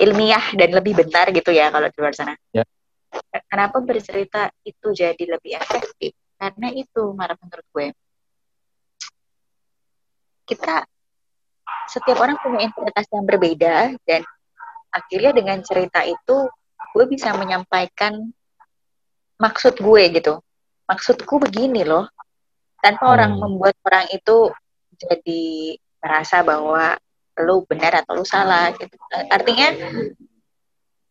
[0.00, 2.34] ilmiah dan lebih benar gitu ya kalau di luar sana.
[2.52, 2.64] Ya.
[3.48, 6.12] kenapa bercerita itu jadi lebih efektif?
[6.36, 7.86] Karena itu marah menurut gue.
[10.48, 10.84] Kita
[11.88, 13.74] setiap orang punya interpretasi yang berbeda
[14.04, 14.20] dan
[14.92, 16.48] akhirnya dengan cerita itu
[16.94, 18.32] gue bisa menyampaikan
[19.38, 20.40] maksud gue gitu.
[20.88, 22.08] Maksudku begini loh.
[22.78, 23.14] Tanpa hmm.
[23.14, 24.50] orang membuat orang itu
[24.98, 26.98] jadi merasa bahwa
[27.38, 28.94] lu benar atau lu salah gitu.
[29.30, 29.74] Artinya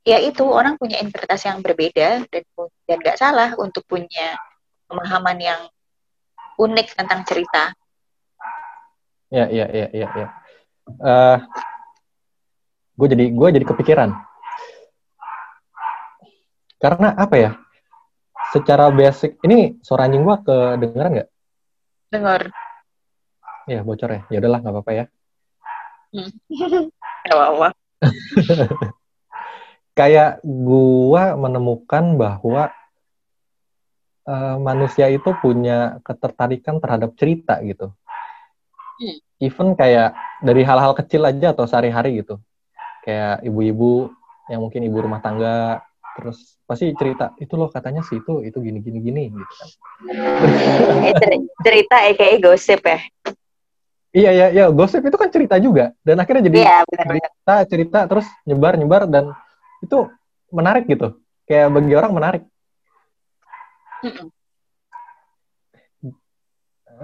[0.08, 2.44] ya itu orang punya interpretasi yang berbeda dan
[2.88, 4.36] dan nggak salah untuk punya
[4.88, 5.62] pemahaman yang
[6.60, 7.76] unik tentang cerita.
[9.28, 10.28] Ya ya ya ya ya.
[11.04, 11.38] Uh,
[12.98, 14.10] gue jadi gue jadi kepikiran.
[16.82, 17.52] Karena apa ya?
[18.50, 21.30] Secara basic ini suara anjing gue kedengeran nggak?
[22.10, 22.42] Dengar
[23.68, 24.22] ya bocor ya.
[24.34, 25.06] Ya udahlah nggak apa-apa ya.
[26.16, 26.32] Hmm.
[27.34, 27.70] apa-apa.
[29.98, 32.70] Kayak gua menemukan bahwa
[34.30, 37.92] uh, manusia itu punya ketertarikan terhadap cerita gitu.
[38.98, 39.22] Hmm.
[39.38, 42.42] even kayak dari hal-hal kecil aja atau sehari-hari gitu
[43.08, 44.12] kayak ibu-ibu
[44.52, 45.80] yang mungkin ibu rumah tangga
[46.20, 49.70] terus pasti cerita itu loh katanya sih itu itu gini gini gini gitu kan.
[51.64, 53.00] Cerita kayak gosip ya.
[54.12, 58.28] Iya iya iya gosip itu kan cerita juga dan akhirnya jadi iya, cerita cerita terus
[58.44, 59.32] nyebar nyebar dan
[59.80, 60.12] itu
[60.52, 61.16] menarik gitu.
[61.48, 62.44] Kayak bagi orang menarik.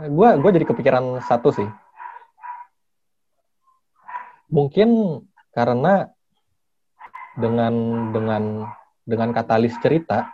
[0.09, 1.69] Gue gue jadi kepikiran satu sih.
[4.49, 5.21] Mungkin
[5.53, 6.09] karena
[7.33, 7.73] dengan
[8.13, 8.43] dengan
[9.05, 10.29] dengan katalis cerita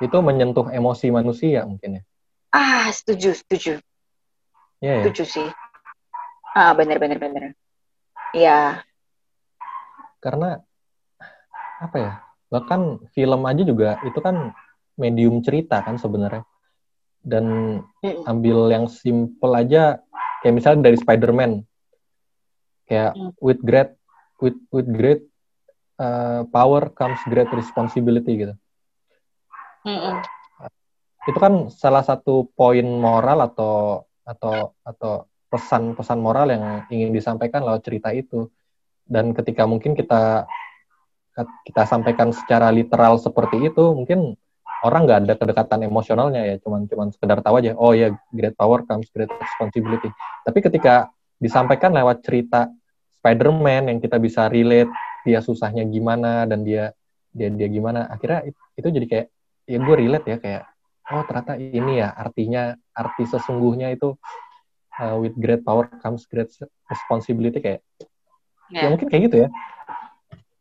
[0.00, 2.02] itu menyentuh emosi manusia mungkin ya
[2.52, 3.80] ah setuju setuju
[4.80, 5.04] Iya, ya.
[5.08, 5.48] Setuju sih.
[6.52, 7.44] Ah, bener bener bener.
[8.36, 8.84] Iya.
[10.20, 10.60] Karena
[11.80, 12.12] apa ya?
[12.52, 14.52] Bahkan film aja juga itu kan
[15.00, 16.44] medium cerita kan sebenarnya.
[17.24, 17.44] Dan
[18.28, 19.98] ambil yang simple aja
[20.44, 21.64] kayak misalnya dari Spider-Man.
[22.86, 23.32] Kayak Hmm.
[23.42, 23.95] with great
[24.40, 25.24] with with great
[26.00, 28.54] uh, power comes great responsibility gitu.
[29.86, 30.20] Mm-mm.
[31.26, 37.86] Itu kan salah satu poin moral atau atau atau pesan-pesan moral yang ingin disampaikan lewat
[37.86, 38.50] cerita itu.
[39.06, 40.46] Dan ketika mungkin kita
[41.66, 44.34] kita sampaikan secara literal seperti itu, mungkin
[44.82, 48.82] orang nggak ada kedekatan emosionalnya ya, cuman cuman sekedar tahu aja, oh ya great power
[48.88, 50.10] comes great responsibility.
[50.42, 52.72] Tapi ketika disampaikan lewat cerita
[53.26, 54.86] Spider-Man yang kita bisa relate
[55.26, 56.94] dia susahnya gimana dan dia
[57.34, 59.26] dia dia gimana, akhirnya it- itu jadi kayak
[59.66, 60.62] ya gue relate ya kayak
[61.10, 64.14] oh ternyata ini ya artinya arti sesungguhnya itu
[65.02, 66.46] uh, with great power comes great
[66.86, 67.82] responsibility kayak
[68.70, 68.90] ya Ya.
[68.94, 69.48] mungkin kayak gitu ya.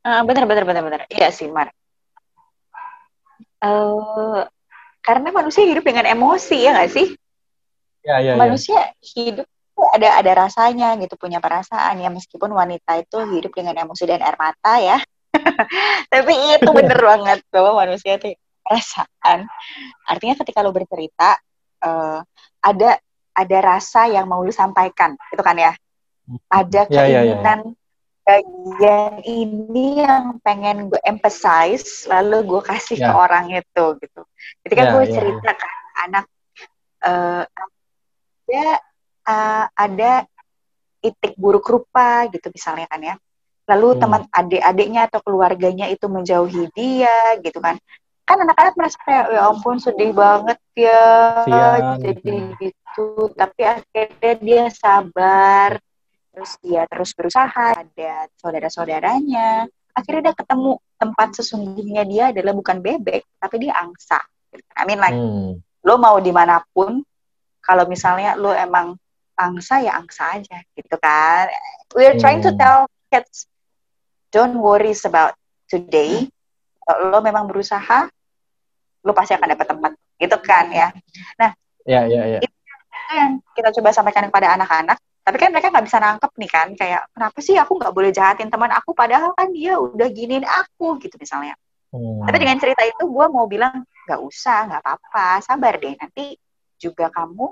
[0.06, 1.02] Ah, bener bener bener bener.
[1.10, 1.70] Iya sih, Mar.
[3.62, 4.42] Eh,
[5.02, 7.08] karena manusia hidup dengan emosi ya nggak sih?
[8.06, 8.34] Ya ya ya.
[8.38, 9.55] manusia hidup tuh
[9.96, 14.36] ada ada rasanya gitu punya perasaan ya meskipun wanita itu hidup dengan emosi dan air
[14.36, 14.98] mata ya
[16.14, 19.48] tapi itu bener banget bahwa manusia itu perasaan
[20.06, 21.40] artinya ketika lo bercerita
[21.82, 22.20] eh,
[22.62, 22.90] ada
[23.36, 25.74] ada rasa yang mau lu sampaikan gitu kan ya
[26.50, 27.36] ada Ya, ya, ya, ya.
[27.38, 27.60] keinginan
[28.26, 33.14] bagian ini yang pengen gue emphasize lalu gue kasih ke Ya.
[33.14, 34.22] orang itu gitu
[34.66, 35.14] ketika Ya, gue ya, ya.
[35.14, 35.68] cerita ke
[36.10, 36.26] anak
[37.06, 38.66] eh, ada
[39.26, 40.26] uh, ada
[41.02, 43.16] itik buruk rupa gitu misalnya kan ya.
[43.66, 44.02] Lalu Hmm.
[44.02, 47.78] teman adik-adiknya atau keluarganya itu menjauhi dia gitu kan.
[48.26, 51.02] Kan anak-anak merasa kayak ya ampun sedih banget ya
[51.46, 52.62] Kasian, jadi gitu.
[52.62, 53.08] gitu.
[53.38, 55.78] Tapi akhirnya dia sabar.
[56.34, 59.70] Terus dia terus berusaha ada saudara-saudaranya.
[59.96, 64.20] Akhirnya dia ketemu tempat sesungguhnya dia adalah bukan bebek tapi dia angsa.
[64.74, 65.62] I mean like Hmm.
[65.86, 67.02] lo mau di mana pun
[67.62, 68.98] kalau misalnya lo emang
[69.36, 71.52] angsa ya angsa aja gitu kan
[71.94, 72.60] we're trying to Hmm.
[72.60, 72.80] tell
[73.12, 73.48] kids
[74.32, 75.36] don't worry about
[75.68, 76.28] today
[76.84, 78.08] kalau lo memang berusaha
[79.04, 80.90] lo pasti akan dapat tempat gitu kan ya
[81.86, 82.40] Ya ya ya.
[82.42, 82.56] itu
[83.14, 87.02] yang kita coba sampaikan kepada anak-anak tapi kan mereka nggak bisa nangkep nih kan kayak
[87.14, 91.16] kenapa sih aku nggak boleh jahatin teman aku padahal kan dia udah giniin aku gitu
[91.22, 91.54] misalnya
[91.96, 92.28] Hmm.
[92.28, 95.96] tapi dengan cerita itu gue mau bilang nggak usah, nggak apa-apa, sabar deh.
[95.96, 96.36] Nanti
[96.76, 97.48] juga kamu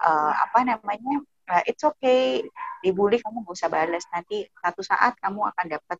[0.00, 1.14] eh, apa namanya,
[1.52, 2.44] eh, it's okay
[2.80, 4.04] dibully kamu gak usah balas.
[4.12, 5.98] Nanti satu saat kamu akan dapat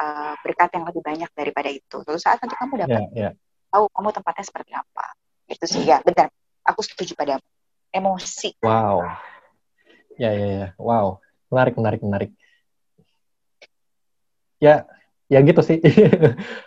[0.00, 1.96] eh, berkat yang lebih banyak daripada itu.
[2.04, 3.30] Suatu saat nanti kamu dapat Ya ya.
[3.72, 5.04] tahu kamu tempatnya seperti apa.
[5.46, 6.32] Itu sih ya, benar.
[6.66, 7.38] Aku setuju pada
[7.94, 8.58] emosi.
[8.64, 9.06] Wow.
[10.16, 10.68] Ya ya ya.
[10.80, 11.20] Wow.
[11.52, 12.30] Menarik menarik menarik.
[14.58, 14.88] Ya
[15.28, 15.78] ya gitu sih.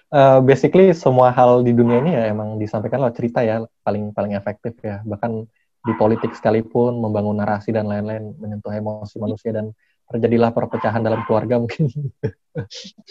[0.10, 4.34] Eh, basically semua hal di dunia ini ya emang disampaikan lewat cerita ya paling paling
[4.34, 5.06] efektif ya.
[5.06, 5.46] Bahkan
[5.80, 9.72] di politik sekalipun membangun narasi dan lain-lain menyentuh emosi manusia dan
[10.10, 11.88] terjadilah perpecahan dalam keluarga mungkin.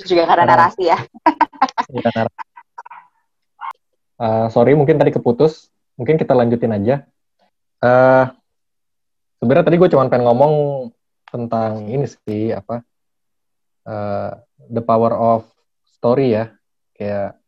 [0.09, 0.99] Juga karena Karena- narasi ya.
[1.89, 2.39] Ya, narasi.
[4.19, 5.71] Eh, sorry mungkin tadi keputus.
[5.95, 7.07] Mungkin kita lanjutin aja.
[7.83, 8.25] Eh
[9.39, 10.55] sebenarnya tadi gue cuma pengen ngomong
[11.31, 12.83] tentang ini sih apa
[13.87, 14.31] eh,
[14.67, 15.47] the power of
[15.87, 16.51] story ya
[16.99, 17.39] kayak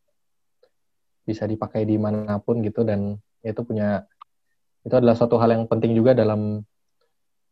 [1.27, 4.07] bisa dipakai di mana pun gitu dan itu punya
[4.81, 6.65] itu adalah suatu hal yang penting juga dalam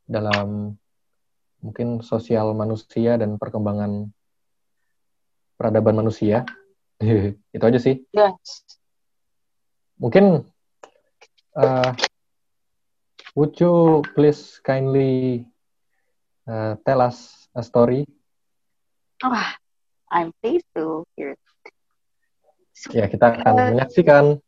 [0.09, 0.73] dalam
[1.61, 4.09] mungkin sosial manusia dan perkembangan
[5.53, 6.47] peradaban manusia
[7.55, 8.63] itu aja sih Yes.
[9.99, 10.47] mungkin
[11.53, 11.91] uh,
[13.35, 15.43] would you please kindly
[16.47, 18.07] uh, tell us a story
[19.19, 19.51] Wah,
[20.07, 21.35] I'm pleased to hear.
[22.95, 24.39] ya kita akan menyaksikan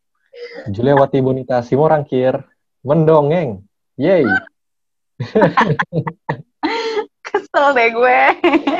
[0.71, 2.39] Juliawati Bonita Simorangkir
[2.81, 3.65] mendongeng
[3.97, 4.25] yay
[7.21, 8.21] Kesel deh gue.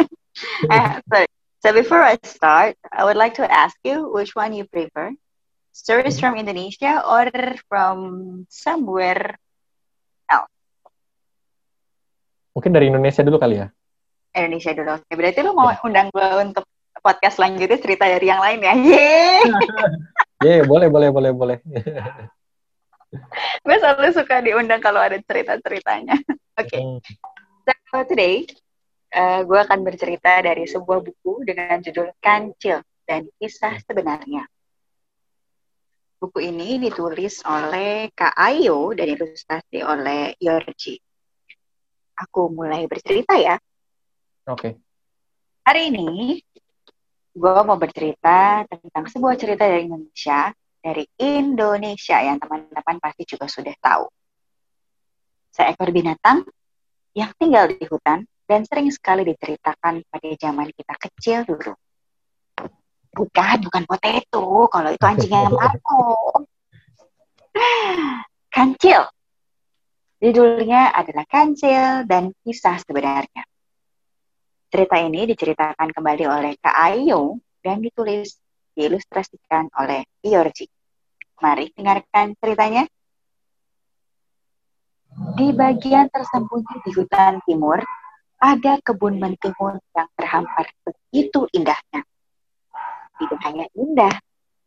[0.73, 1.29] eh, sorry.
[1.61, 5.13] So before I start, I would like to ask you which one you prefer.
[5.71, 7.29] Stories from Indonesia or
[7.69, 7.97] from
[8.49, 9.37] somewhere
[12.51, 13.67] mungkin dari Indonesia dulu kali ya
[14.31, 14.95] Indonesia dulu.
[14.95, 16.63] Oke, berarti lu mau undang gue untuk
[17.03, 18.73] podcast selanjutnya cerita dari yang lain ya?
[18.87, 19.43] Yeay!
[20.39, 21.57] yay boleh boleh boleh boleh
[23.65, 26.15] gue selalu suka diundang kalau ada cerita-ceritanya.
[26.62, 26.80] Oke.
[26.80, 26.97] Hmm,
[27.91, 28.47] So today,
[29.12, 34.47] eh, gue akan bercerita dari sebuah buku dengan judul Kancil dan Kisah Sebenarnya.
[36.21, 41.02] Buku ini ditulis oleh Kak Ayo dan ilustrasi oleh Yorji.
[42.15, 43.58] aku mulai bercerita ya.
[44.45, 44.78] Oke.
[45.65, 46.38] Hari ini
[47.34, 53.73] gue mau bercerita tentang sebuah cerita dari Indonesia, dari Indonesia yang teman-teman pasti juga sudah
[53.77, 54.09] tahu.
[55.53, 56.41] Seekor binatang
[57.13, 61.73] yang tinggal di hutan dan sering sekali diceritakan pada zaman kita kecil dulu.
[63.11, 64.67] Bukan, bukan potato.
[64.67, 66.01] Kalau itu anjing yang Marco.
[68.49, 69.05] Kancil.
[70.21, 73.43] Judulnya adalah Kancil dan kisah sebenarnya.
[74.71, 78.40] Cerita ini diceritakan kembali oleh Kak Ayu dan ditulis
[78.75, 80.67] diilustrasikan oleh Giorgi.
[81.41, 82.86] Mari dengarkan ceritanya.
[85.36, 87.84] Di bagian tersembunyi di hutan timur,
[88.41, 92.01] ada kebun mentimun yang terhampar begitu indahnya.
[93.19, 94.15] Tidak hanya indah,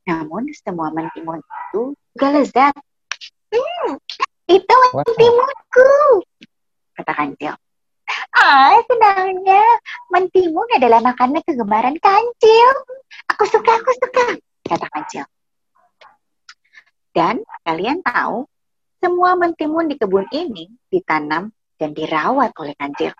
[0.06, 2.74] namun semua mentimun itu juga lezat.
[3.50, 3.98] Hmm,
[4.46, 5.90] itu mentimunku,
[6.94, 7.54] kata Kancil.
[8.34, 9.62] Ah, senangnya.
[10.10, 12.68] Mentimun adalah makanan kegemaran kancil.
[13.30, 14.24] Aku suka, aku suka,
[14.66, 15.24] kata kancil.
[17.14, 18.50] Dan kalian tahu,
[18.98, 23.14] semua mentimun di kebun ini ditanam dan dirawat oleh kancil.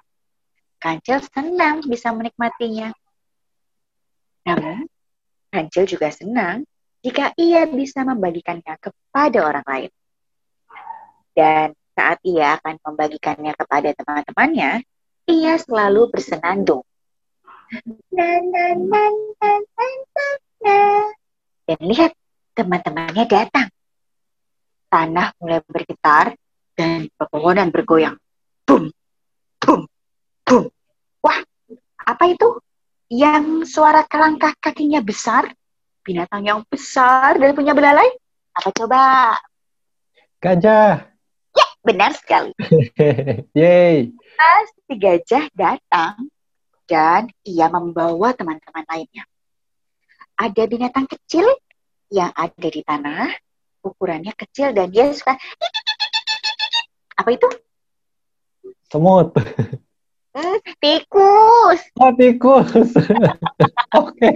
[0.83, 2.91] Kancil senang bisa menikmatinya.
[4.45, 4.91] Namun,
[5.55, 6.67] kancil juga senang
[7.07, 9.93] jika ia bisa membagikannya kepada orang lain.
[11.31, 14.83] Dan saat ia akan membagikannya kepada teman-temannya,
[15.29, 16.85] ia selalu bersenandung.
[21.65, 22.13] Dan lihat,
[22.55, 23.69] teman-temannya datang.
[24.93, 26.39] Tanah mulai bergetar
[26.79, 28.15] dan pepohonan bergoyang.
[28.63, 28.93] Bum,
[29.59, 29.91] bum,
[30.47, 30.65] bum.
[31.25, 31.39] Wah,
[31.99, 32.63] apa itu?
[33.11, 35.51] Yang suara kelangkah kakinya besar?
[36.05, 38.07] Binatang yang besar dan punya belalai?
[38.55, 39.35] Apa coba?
[40.39, 41.14] Gajah.
[41.85, 42.57] Benar sekali.
[43.59, 44.09] Yeay.
[44.35, 46.33] Pas si gajah datang
[46.89, 49.25] dan ia membawa teman-teman lainnya.
[50.35, 51.45] Ada binatang kecil
[52.09, 53.31] yang ada di tanah,
[53.85, 55.37] ukurannya kecil dan dia suka
[57.21, 57.49] apa itu?
[58.89, 59.37] Semut.
[60.35, 61.81] Hmm, tikus.
[62.01, 62.91] Oh, tikus.
[64.01, 64.31] Oke.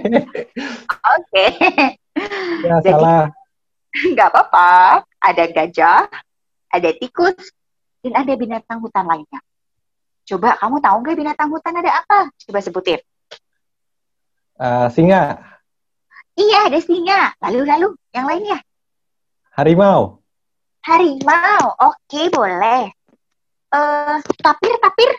[0.87, 1.45] Oke.
[2.63, 3.25] Ya, Jadi- salah.
[3.89, 4.71] Nggak apa-apa.
[5.19, 6.07] Ada gajah,
[6.69, 7.37] ada tikus,
[8.05, 9.41] dan ada binatang hutan lainnya.
[10.29, 12.29] Coba kamu tahu nggak binatang hutan ada apa?
[12.45, 13.01] Coba sebutin.
[14.59, 15.39] Eh, singa,
[16.39, 17.35] Iya, ada singa.
[17.43, 18.59] Lalu-lalu, yang lainnya.
[19.59, 20.23] harimau,
[20.87, 21.75] Harimau.
[21.83, 22.95] Oke, boleh.
[23.75, 25.11] Eh, tapir-tapir.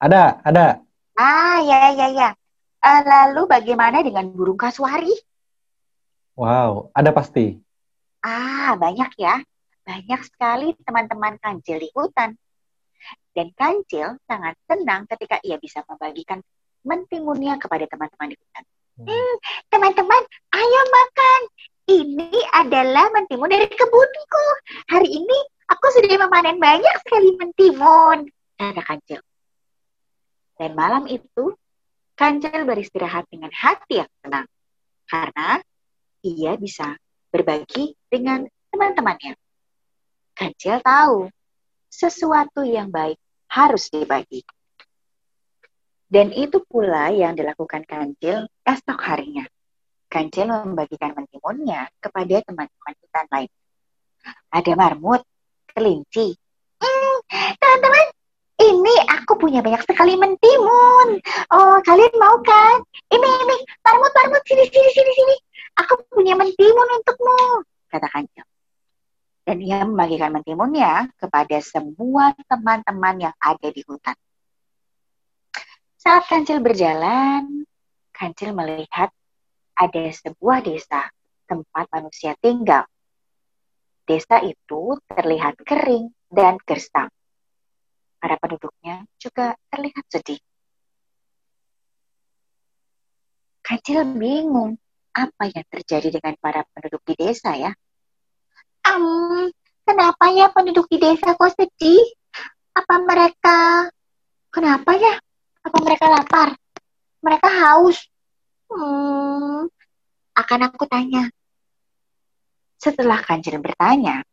[0.00, 0.80] ada, ada.
[1.14, 2.28] Ah, ya, ya, ya.
[2.82, 5.12] Eh, lalu bagaimana dengan burung kasuari?
[6.32, 7.60] Wow, ada pasti.
[8.24, 9.36] Ah, banyak ya.
[9.82, 12.38] Banyak sekali teman-teman kancil di hutan.
[13.34, 16.38] Dan kancil sangat senang ketika ia bisa membagikan
[16.86, 18.64] mentimunnya kepada teman-teman di hutan.
[19.02, 19.34] Hmm,
[19.72, 20.22] teman-teman,
[20.54, 21.40] ayo makan.
[21.82, 24.46] Ini adalah mentimun dari kebunku.
[24.86, 28.30] Hari ini aku sudah memanen banyak sekali mentimun.
[28.54, 29.18] Kata kancil.
[30.54, 31.58] Dan malam itu,
[32.14, 34.46] kancil beristirahat dengan hati yang tenang.
[35.10, 35.58] Karena
[36.22, 36.94] ia bisa
[37.34, 39.41] berbagi dengan teman-temannya.
[40.42, 41.30] Kancil tahu
[41.86, 43.14] sesuatu yang baik
[43.46, 44.42] harus dibagi.
[46.10, 49.46] Dan itu pula yang dilakukan Kancil esok harinya.
[50.10, 53.50] Kancil membagikan mentimunnya kepada teman-teman hutan lain.
[54.50, 55.22] Ada marmut,
[55.70, 56.34] kelinci.
[56.82, 57.16] Hmm,
[57.62, 58.06] teman-teman,
[58.66, 61.22] ini aku punya banyak sekali mentimun.
[61.54, 62.82] Oh, kalian mau kan?
[63.14, 65.36] Ini, ini, marmut, marmut, sini, sini, sini, sini.
[65.86, 67.62] Aku punya mentimun untukmu,
[67.94, 68.51] kata Kancil.
[69.42, 74.14] Dan ia membagikan mentimunnya kepada semua teman-teman yang ada di hutan.
[75.98, 77.66] Saat Kancil berjalan,
[78.10, 79.10] Kancil melihat
[79.74, 81.10] ada sebuah desa
[81.46, 82.86] tempat manusia tinggal.
[84.06, 87.10] Desa itu terlihat kering dan gersang.
[88.18, 90.38] Para penduduknya juga terlihat sedih.
[93.62, 94.74] Kancil bingung
[95.14, 97.70] apa yang terjadi dengan para penduduk di desa ya.
[98.82, 99.48] Um,
[99.86, 102.02] kenapa ya penduduk di desa kok sedih?
[102.72, 103.88] Apa mereka,
[104.50, 105.14] kenapa ya?
[105.62, 106.48] Apa mereka lapar?
[107.22, 108.02] Mereka haus?
[108.66, 109.68] Hmm,
[110.34, 111.28] akan aku tanya.
[112.80, 114.26] Setelah Kancil bertanya,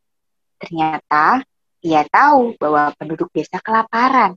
[0.57, 1.45] ternyata
[1.85, 4.33] ia tahu bahwa penduduk desa kelaparan.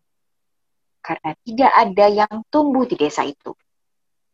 [1.02, 3.56] Karena tidak ada yang tumbuh di desa itu.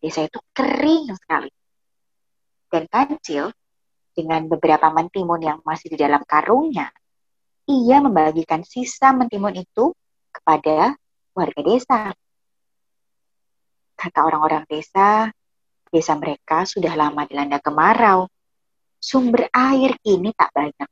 [0.03, 1.53] Desa itu kering sekali.
[2.69, 3.49] Dan Kancil,
[4.19, 6.91] dengan beberapa mentimun yang masih di dalam karungnya,
[7.71, 9.95] ia membagikan sisa mentimun itu
[10.35, 10.99] kepada
[11.31, 12.01] warga desa.
[13.95, 15.31] Kata orang-orang desa,
[15.87, 18.27] desa mereka sudah lama dilanda kemarau.
[18.99, 20.91] Sumber air kini tak banyak.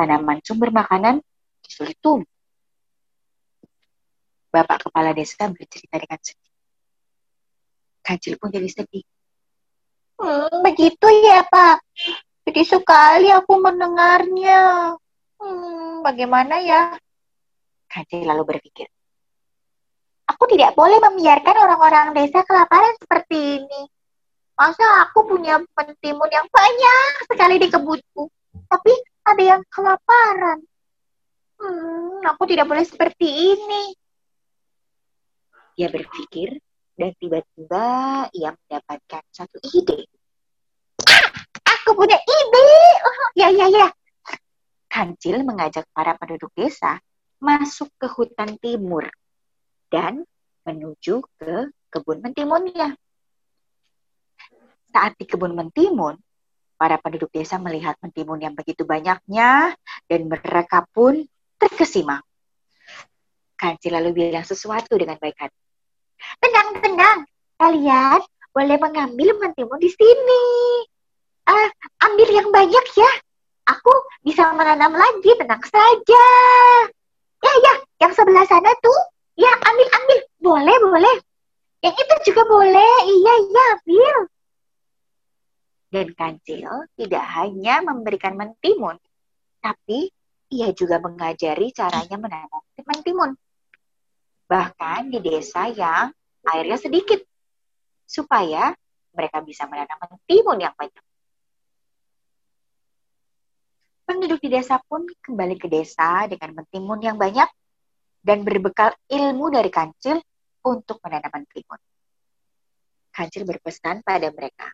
[0.00, 1.20] Tanaman sumber makanan
[1.60, 2.24] sulit tumbuh.
[4.48, 6.52] Bapak kepala desa bercerita dengan sedih.
[8.00, 9.04] Kancil pun jadi sedih.
[10.16, 11.84] Hmm, begitu ya Pak.
[12.46, 14.94] Jadi sekali aku mendengarnya.
[15.36, 16.96] Hmm, bagaimana ya?
[17.90, 18.88] Kancil lalu berpikir.
[20.26, 23.82] Aku tidak boleh membiarkan orang-orang desa kelaparan seperti ini.
[24.56, 28.24] Masa aku punya pentimun yang banyak sekali di kebunku,
[28.72, 28.92] tapi
[29.22, 30.64] ada yang kelaparan.
[31.60, 33.92] Hmm, aku tidak boleh seperti ini.
[35.76, 36.56] Dia berpikir
[36.96, 37.86] dan tiba-tiba
[38.32, 40.08] ia mendapatkan satu ide.
[41.04, 42.68] Ah, aku punya ide.
[43.04, 43.88] Oh, ya, ya, ya.
[44.88, 46.96] Kancil mengajak para penduduk desa
[47.36, 49.04] masuk ke hutan timur
[49.92, 50.24] dan
[50.64, 52.96] menuju ke kebun mentimunnya.
[54.88, 56.16] Saat di kebun mentimun,
[56.80, 59.76] para penduduk desa melihat mentimun yang begitu banyaknya
[60.08, 61.28] dan mereka pun
[61.60, 62.24] terkesima.
[63.56, 65.65] Kancil lalu bilang sesuatu dengan baik hati.
[66.40, 67.18] Tenang, tenang.
[67.56, 68.20] Kalian
[68.52, 70.44] boleh mengambil mentimun di sini.
[71.46, 71.68] Uh,
[72.02, 73.12] ambil yang banyak ya.
[73.66, 73.92] Aku
[74.22, 76.26] bisa menanam lagi, tenang saja.
[77.42, 77.74] Ya, ya,
[78.06, 79.00] yang sebelah sana tuh.
[79.36, 80.18] Ya, ambil, ambil.
[80.40, 81.16] Boleh, boleh.
[81.84, 82.94] Yang itu juga boleh.
[83.04, 84.16] Iya, iya, ambil.
[85.86, 88.98] Dan kancil tidak hanya memberikan mentimun,
[89.62, 90.10] tapi
[90.50, 93.34] ia juga mengajari caranya menanam mentimun
[94.46, 96.14] bahkan di desa yang
[96.46, 97.18] airnya sedikit,
[98.06, 98.70] supaya
[99.12, 101.04] mereka bisa menanam mentimun yang banyak.
[104.06, 107.50] Penduduk di desa pun kembali ke desa dengan mentimun yang banyak
[108.22, 110.22] dan berbekal ilmu dari kancil
[110.62, 111.80] untuk menanam mentimun.
[113.10, 114.70] Kancil berpesan pada mereka,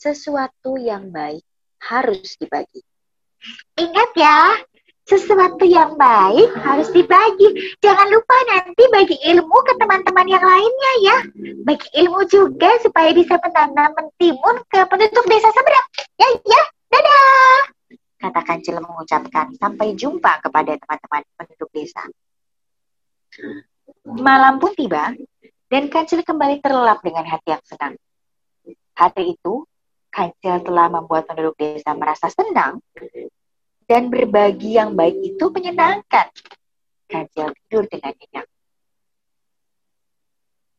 [0.00, 1.44] sesuatu yang baik
[1.84, 2.80] harus dibagi.
[3.76, 4.38] Ingat ya,
[5.12, 7.76] sesuatu yang baik harus dibagi.
[7.84, 11.16] Jangan lupa nanti bagi ilmu ke teman-teman yang lainnya ya.
[11.68, 15.86] Bagi ilmu juga supaya bisa menanam mentimun ke penduduk desa seberang.
[16.16, 17.60] Ya, ya, dadah.
[18.24, 22.02] Kata Kancil mengucapkan sampai jumpa kepada teman-teman penduduk desa.
[24.08, 25.12] Malam pun tiba
[25.68, 27.94] dan Kancil kembali terlelap dengan hati yang senang.
[28.96, 29.68] Hati itu,
[30.12, 32.80] Kancil telah membuat penduduk desa merasa senang
[33.92, 36.32] dan berbagi yang baik itu menyenangkan.
[37.04, 38.48] Kancil tidur dengan nyenyak.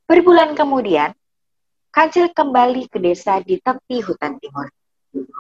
[0.10, 1.14] Berbulan kemudian,
[1.94, 4.66] Kancil kembali ke desa di tepi hutan timur.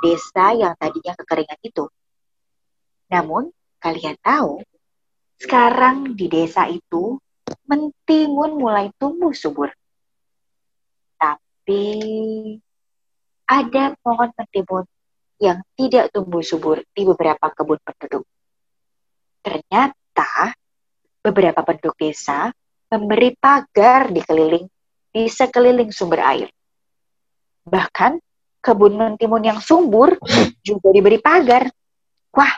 [0.05, 1.89] Desa yang tadinya kekeringan itu.
[3.09, 3.49] Namun,
[3.81, 4.61] kalian tahu,
[5.41, 7.17] sekarang di desa itu
[7.65, 9.73] mentimun mulai tumbuh subur.
[11.17, 11.89] Tapi
[13.49, 14.85] ada pohon mentimun
[15.43, 18.23] yang tidak tumbuh subur di beberapa kebun penduduk.
[19.43, 20.55] Ternyata
[21.19, 22.47] beberapa penduduk desa
[22.87, 24.63] memberi pagar di keliling
[25.11, 26.47] di sekeliling sumber air.
[27.67, 28.23] Bahkan
[28.63, 30.15] kebun mentimun yang subur
[30.67, 31.67] juga diberi pagar.
[32.31, 32.53] Wah,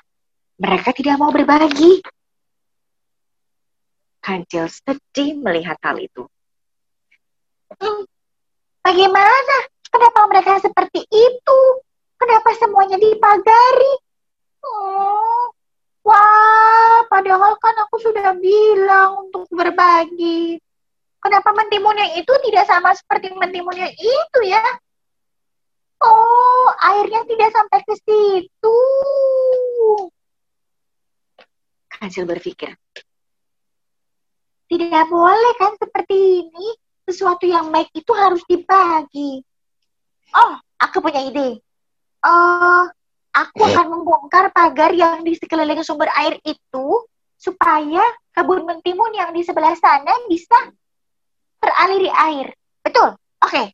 [0.62, 2.06] mereka tidak mau berbagi.
[4.22, 6.26] Kancil sedih melihat hal itu.
[7.82, 8.06] Hmm,
[8.86, 9.58] bagaimana?
[9.90, 11.60] Kenapa mereka seperti itu?
[12.16, 13.94] Kenapa semuanya dipagari?
[14.66, 15.52] Oh,
[16.08, 20.58] wah, padahal kan aku sudah bilang untuk berbagi.
[21.20, 24.64] Kenapa mentimunnya itu tidak sama seperti mentimunnya itu ya?
[26.06, 28.80] Oh, airnya tidak sampai ke situ.
[31.90, 32.78] Kancil berpikir.
[34.66, 36.68] Tidak boleh kan seperti ini.
[37.06, 39.46] Sesuatu yang baik itu harus dibagi.
[40.34, 41.65] Oh, aku punya ide
[42.26, 42.84] uh,
[43.32, 43.78] aku iya.
[43.78, 46.88] akan membongkar pagar yang di sekeliling sumber air itu
[47.38, 48.02] supaya
[48.34, 50.58] kebun mentimun yang di sebelah sana bisa
[51.62, 52.52] teraliri air.
[52.82, 53.14] Betul?
[53.44, 53.52] Oke.
[53.52, 53.68] Okay.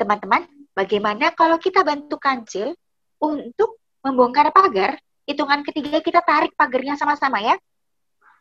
[0.00, 2.72] Teman-teman, bagaimana kalau kita bantu kancil
[3.20, 4.96] untuk membongkar pagar?
[5.28, 7.54] Hitungan ketiga kita tarik pagarnya sama-sama ya.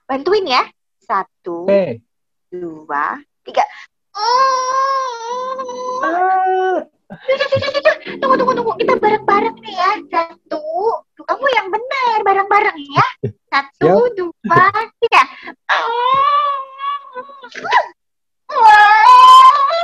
[0.09, 0.63] Bantuin ya.
[1.03, 2.01] Satu, hey.
[2.49, 3.65] dua, tiga.
[4.13, 4.99] Uh
[8.21, 9.91] tunggu tunggu tunggu kita bareng-bareng nih ya.
[10.13, 10.61] Satu.
[11.17, 13.07] Tuh kamu yang benar bareng-bareng ya.
[13.49, 14.65] Satu dua
[15.01, 15.21] tiga.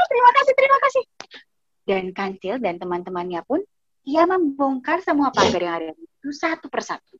[0.05, 1.03] Terima kasih terima kasih.
[1.85, 3.61] Dan kancil dan teman-temannya pun
[4.05, 7.17] ia membongkar semua pagar yang ada itu satu persatu.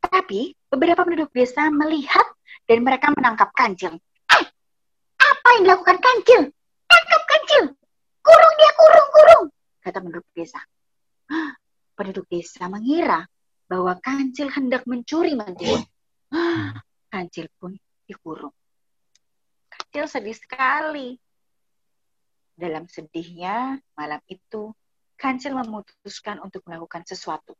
[0.00, 2.24] Tapi beberapa penduduk desa melihat
[2.64, 3.92] dan mereka menangkap kancil.
[4.32, 4.44] Eh,
[5.20, 6.55] apa yang dilakukan kancil?
[8.26, 9.44] Kurung dia, kurung, kurung!
[9.78, 10.58] Kata penduduk desa.
[11.94, 13.22] Penduduk desa mengira
[13.70, 15.86] bahwa kancil hendak mencuri mentimun.
[17.06, 17.78] Kancil pun
[18.10, 18.50] dikurung.
[19.70, 21.14] Kancil sedih sekali.
[22.56, 24.74] Dalam sedihnya, malam itu,
[25.16, 27.56] Kancil memutuskan untuk melakukan sesuatu.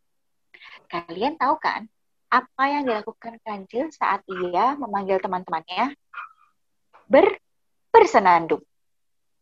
[0.93, 1.89] Kalian tahu kan
[2.29, 5.95] apa yang dilakukan Kancil saat ia memanggil teman-temannya?
[7.07, 7.39] Ber
[7.89, 8.61] bersenandung.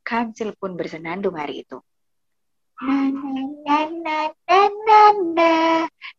[0.04, 1.80] Kancil pun bersenandung hari itu.
[2.84, 3.32] Na na
[3.64, 5.00] na na na na
[5.32, 5.50] na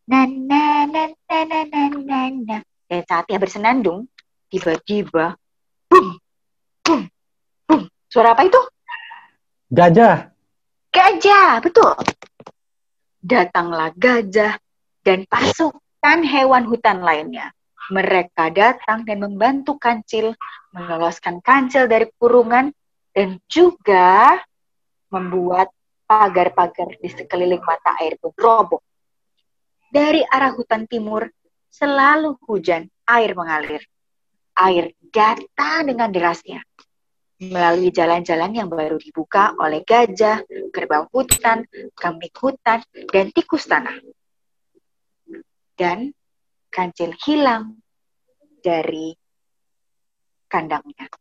[0.10, 4.10] na na na na na na na Dan saat ia bersenandung,
[4.50, 5.38] tiba-tiba,
[5.90, 6.18] bum,
[6.86, 7.02] bum,
[7.66, 7.82] bum.
[8.10, 8.62] Suara apa itu?
[9.74, 10.30] Gajah.
[10.94, 11.98] Gajah, betul.
[13.26, 14.62] Datanglah gajah
[15.02, 17.54] dan pasukan hewan hutan lainnya.
[17.90, 20.34] Mereka datang dan membantu kancil
[20.74, 22.74] meloloskan kancil dari kurungan
[23.16, 24.44] dan juga
[25.08, 25.72] membuat
[26.04, 28.84] pagar-pagar di sekeliling mata air pun roboh.
[29.88, 31.24] Dari arah hutan timur
[31.72, 33.80] selalu hujan, air mengalir.
[34.56, 36.60] Air datang dengan derasnya
[37.40, 42.80] melalui jalan-jalan yang baru dibuka oleh gajah, kerbau hutan, kambing hutan,
[43.12, 43.96] dan tikus tanah.
[45.76, 46.16] Dan
[46.72, 47.80] kancil hilang
[48.64, 49.12] dari
[50.48, 51.12] kandangnya.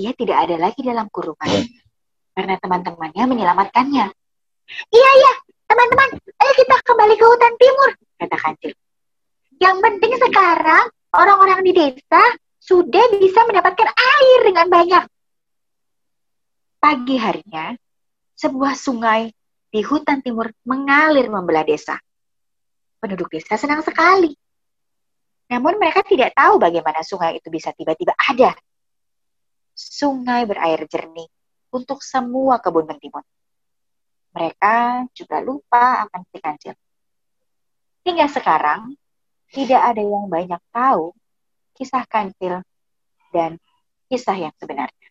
[0.00, 1.68] Ia tidak ada lagi dalam kurungan
[2.32, 4.06] karena teman-temannya menyelamatkannya.
[4.88, 5.32] Iya, iya,
[5.68, 8.72] teman-teman, ayo kita kembali ke hutan timur, kata kancil.
[9.60, 12.22] Yang penting sekarang orang-orang di desa
[12.56, 15.04] sudah bisa mendapatkan air dengan banyak.
[16.80, 17.76] Pagi harinya,
[18.40, 19.28] sebuah sungai
[19.68, 22.00] di hutan timur mengalir membelah desa.
[23.04, 24.32] Penduduk desa senang sekali.
[25.50, 28.56] Namun mereka tidak tahu bagaimana sungai itu bisa tiba-tiba ada.
[29.80, 31.24] Sungai berair jernih
[31.72, 33.24] untuk semua kebun mentimun.
[34.36, 36.74] Mereka juga lupa akan si kancil.
[38.04, 38.92] Hingga sekarang,
[39.50, 41.16] tidak ada yang banyak tahu
[41.74, 42.60] kisah kancil
[43.32, 43.56] dan
[44.12, 45.08] kisah yang sebenarnya.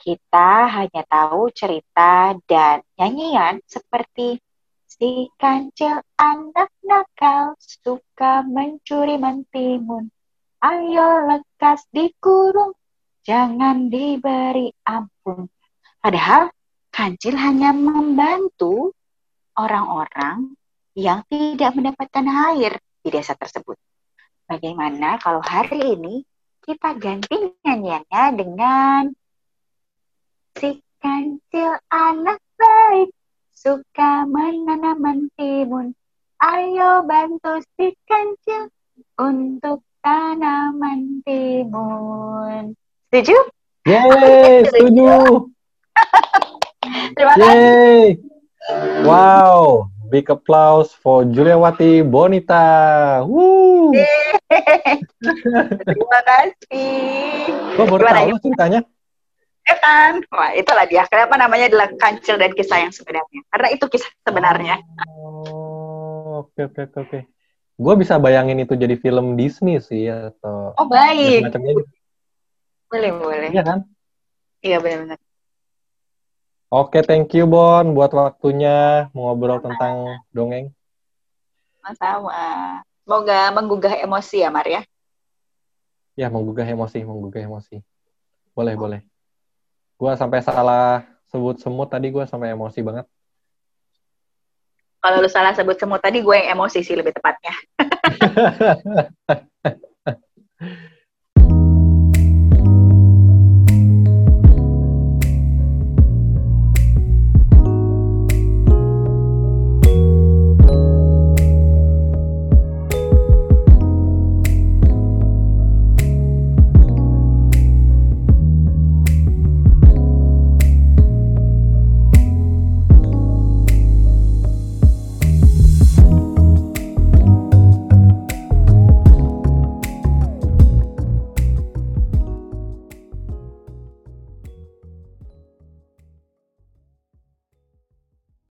[0.00, 4.40] Kita hanya tahu cerita dan nyanyian seperti
[4.88, 10.08] si kancil anak nakal suka mencuri mentimun.
[10.60, 12.76] Ayo lekas dikurung,
[13.24, 15.48] jangan diberi ampun.
[16.00, 16.48] Padahal
[16.88, 18.96] kancil hanya membantu
[19.56, 20.56] orang-orang
[20.96, 23.76] yang tidak mendapatkan air di desa tersebut.
[24.48, 26.26] Bagaimana kalau hari ini
[26.64, 29.02] kita ganti nyanyiannya dengan
[30.58, 33.14] si kancil anak baik
[33.54, 35.92] suka menanam mentimun.
[36.40, 38.72] Ayo bantu si kancil
[39.20, 42.79] untuk tanaman timun.
[43.12, 43.36] Setuju?
[43.90, 45.10] Yeay, setuju.
[47.18, 47.42] Terima kasih.
[47.42, 48.04] Yeay.
[49.02, 52.62] Wow, big applause for Juliawati Bonita.
[53.26, 53.90] Woo.
[55.82, 57.50] Terima kasih.
[57.74, 58.80] Gue baru Gimana, tahu loh ceritanya.
[59.60, 60.12] Ya kan?
[60.30, 61.02] Wah, itulah dia.
[61.10, 63.40] Kenapa namanya adalah kancil dan kisah yang sebenarnya?
[63.50, 64.76] Karena itu kisah sebenarnya.
[65.10, 67.18] Oh, oke oke oke.
[67.74, 71.48] Gue bisa bayangin itu jadi film Disney sih atau Oh, baik.
[71.48, 71.74] macamnya.
[72.90, 73.50] Boleh, boleh.
[73.54, 73.78] Iya kan?
[74.60, 75.18] Iya, benar-benar.
[76.70, 80.74] Oke, thank you Bon buat waktunya mengobrol tentang dongeng.
[81.78, 82.82] Sama-sama.
[83.06, 84.82] Semoga menggugah emosi ya, Mar ya.
[86.18, 87.78] Ya, menggugah emosi, menggugah emosi.
[88.54, 89.00] Boleh, boleh.
[89.94, 93.06] Gua sampai salah sebut semut tadi gua sampai emosi banget.
[95.00, 97.56] Kalau lu salah sebut semut tadi, gue yang emosi sih lebih tepatnya.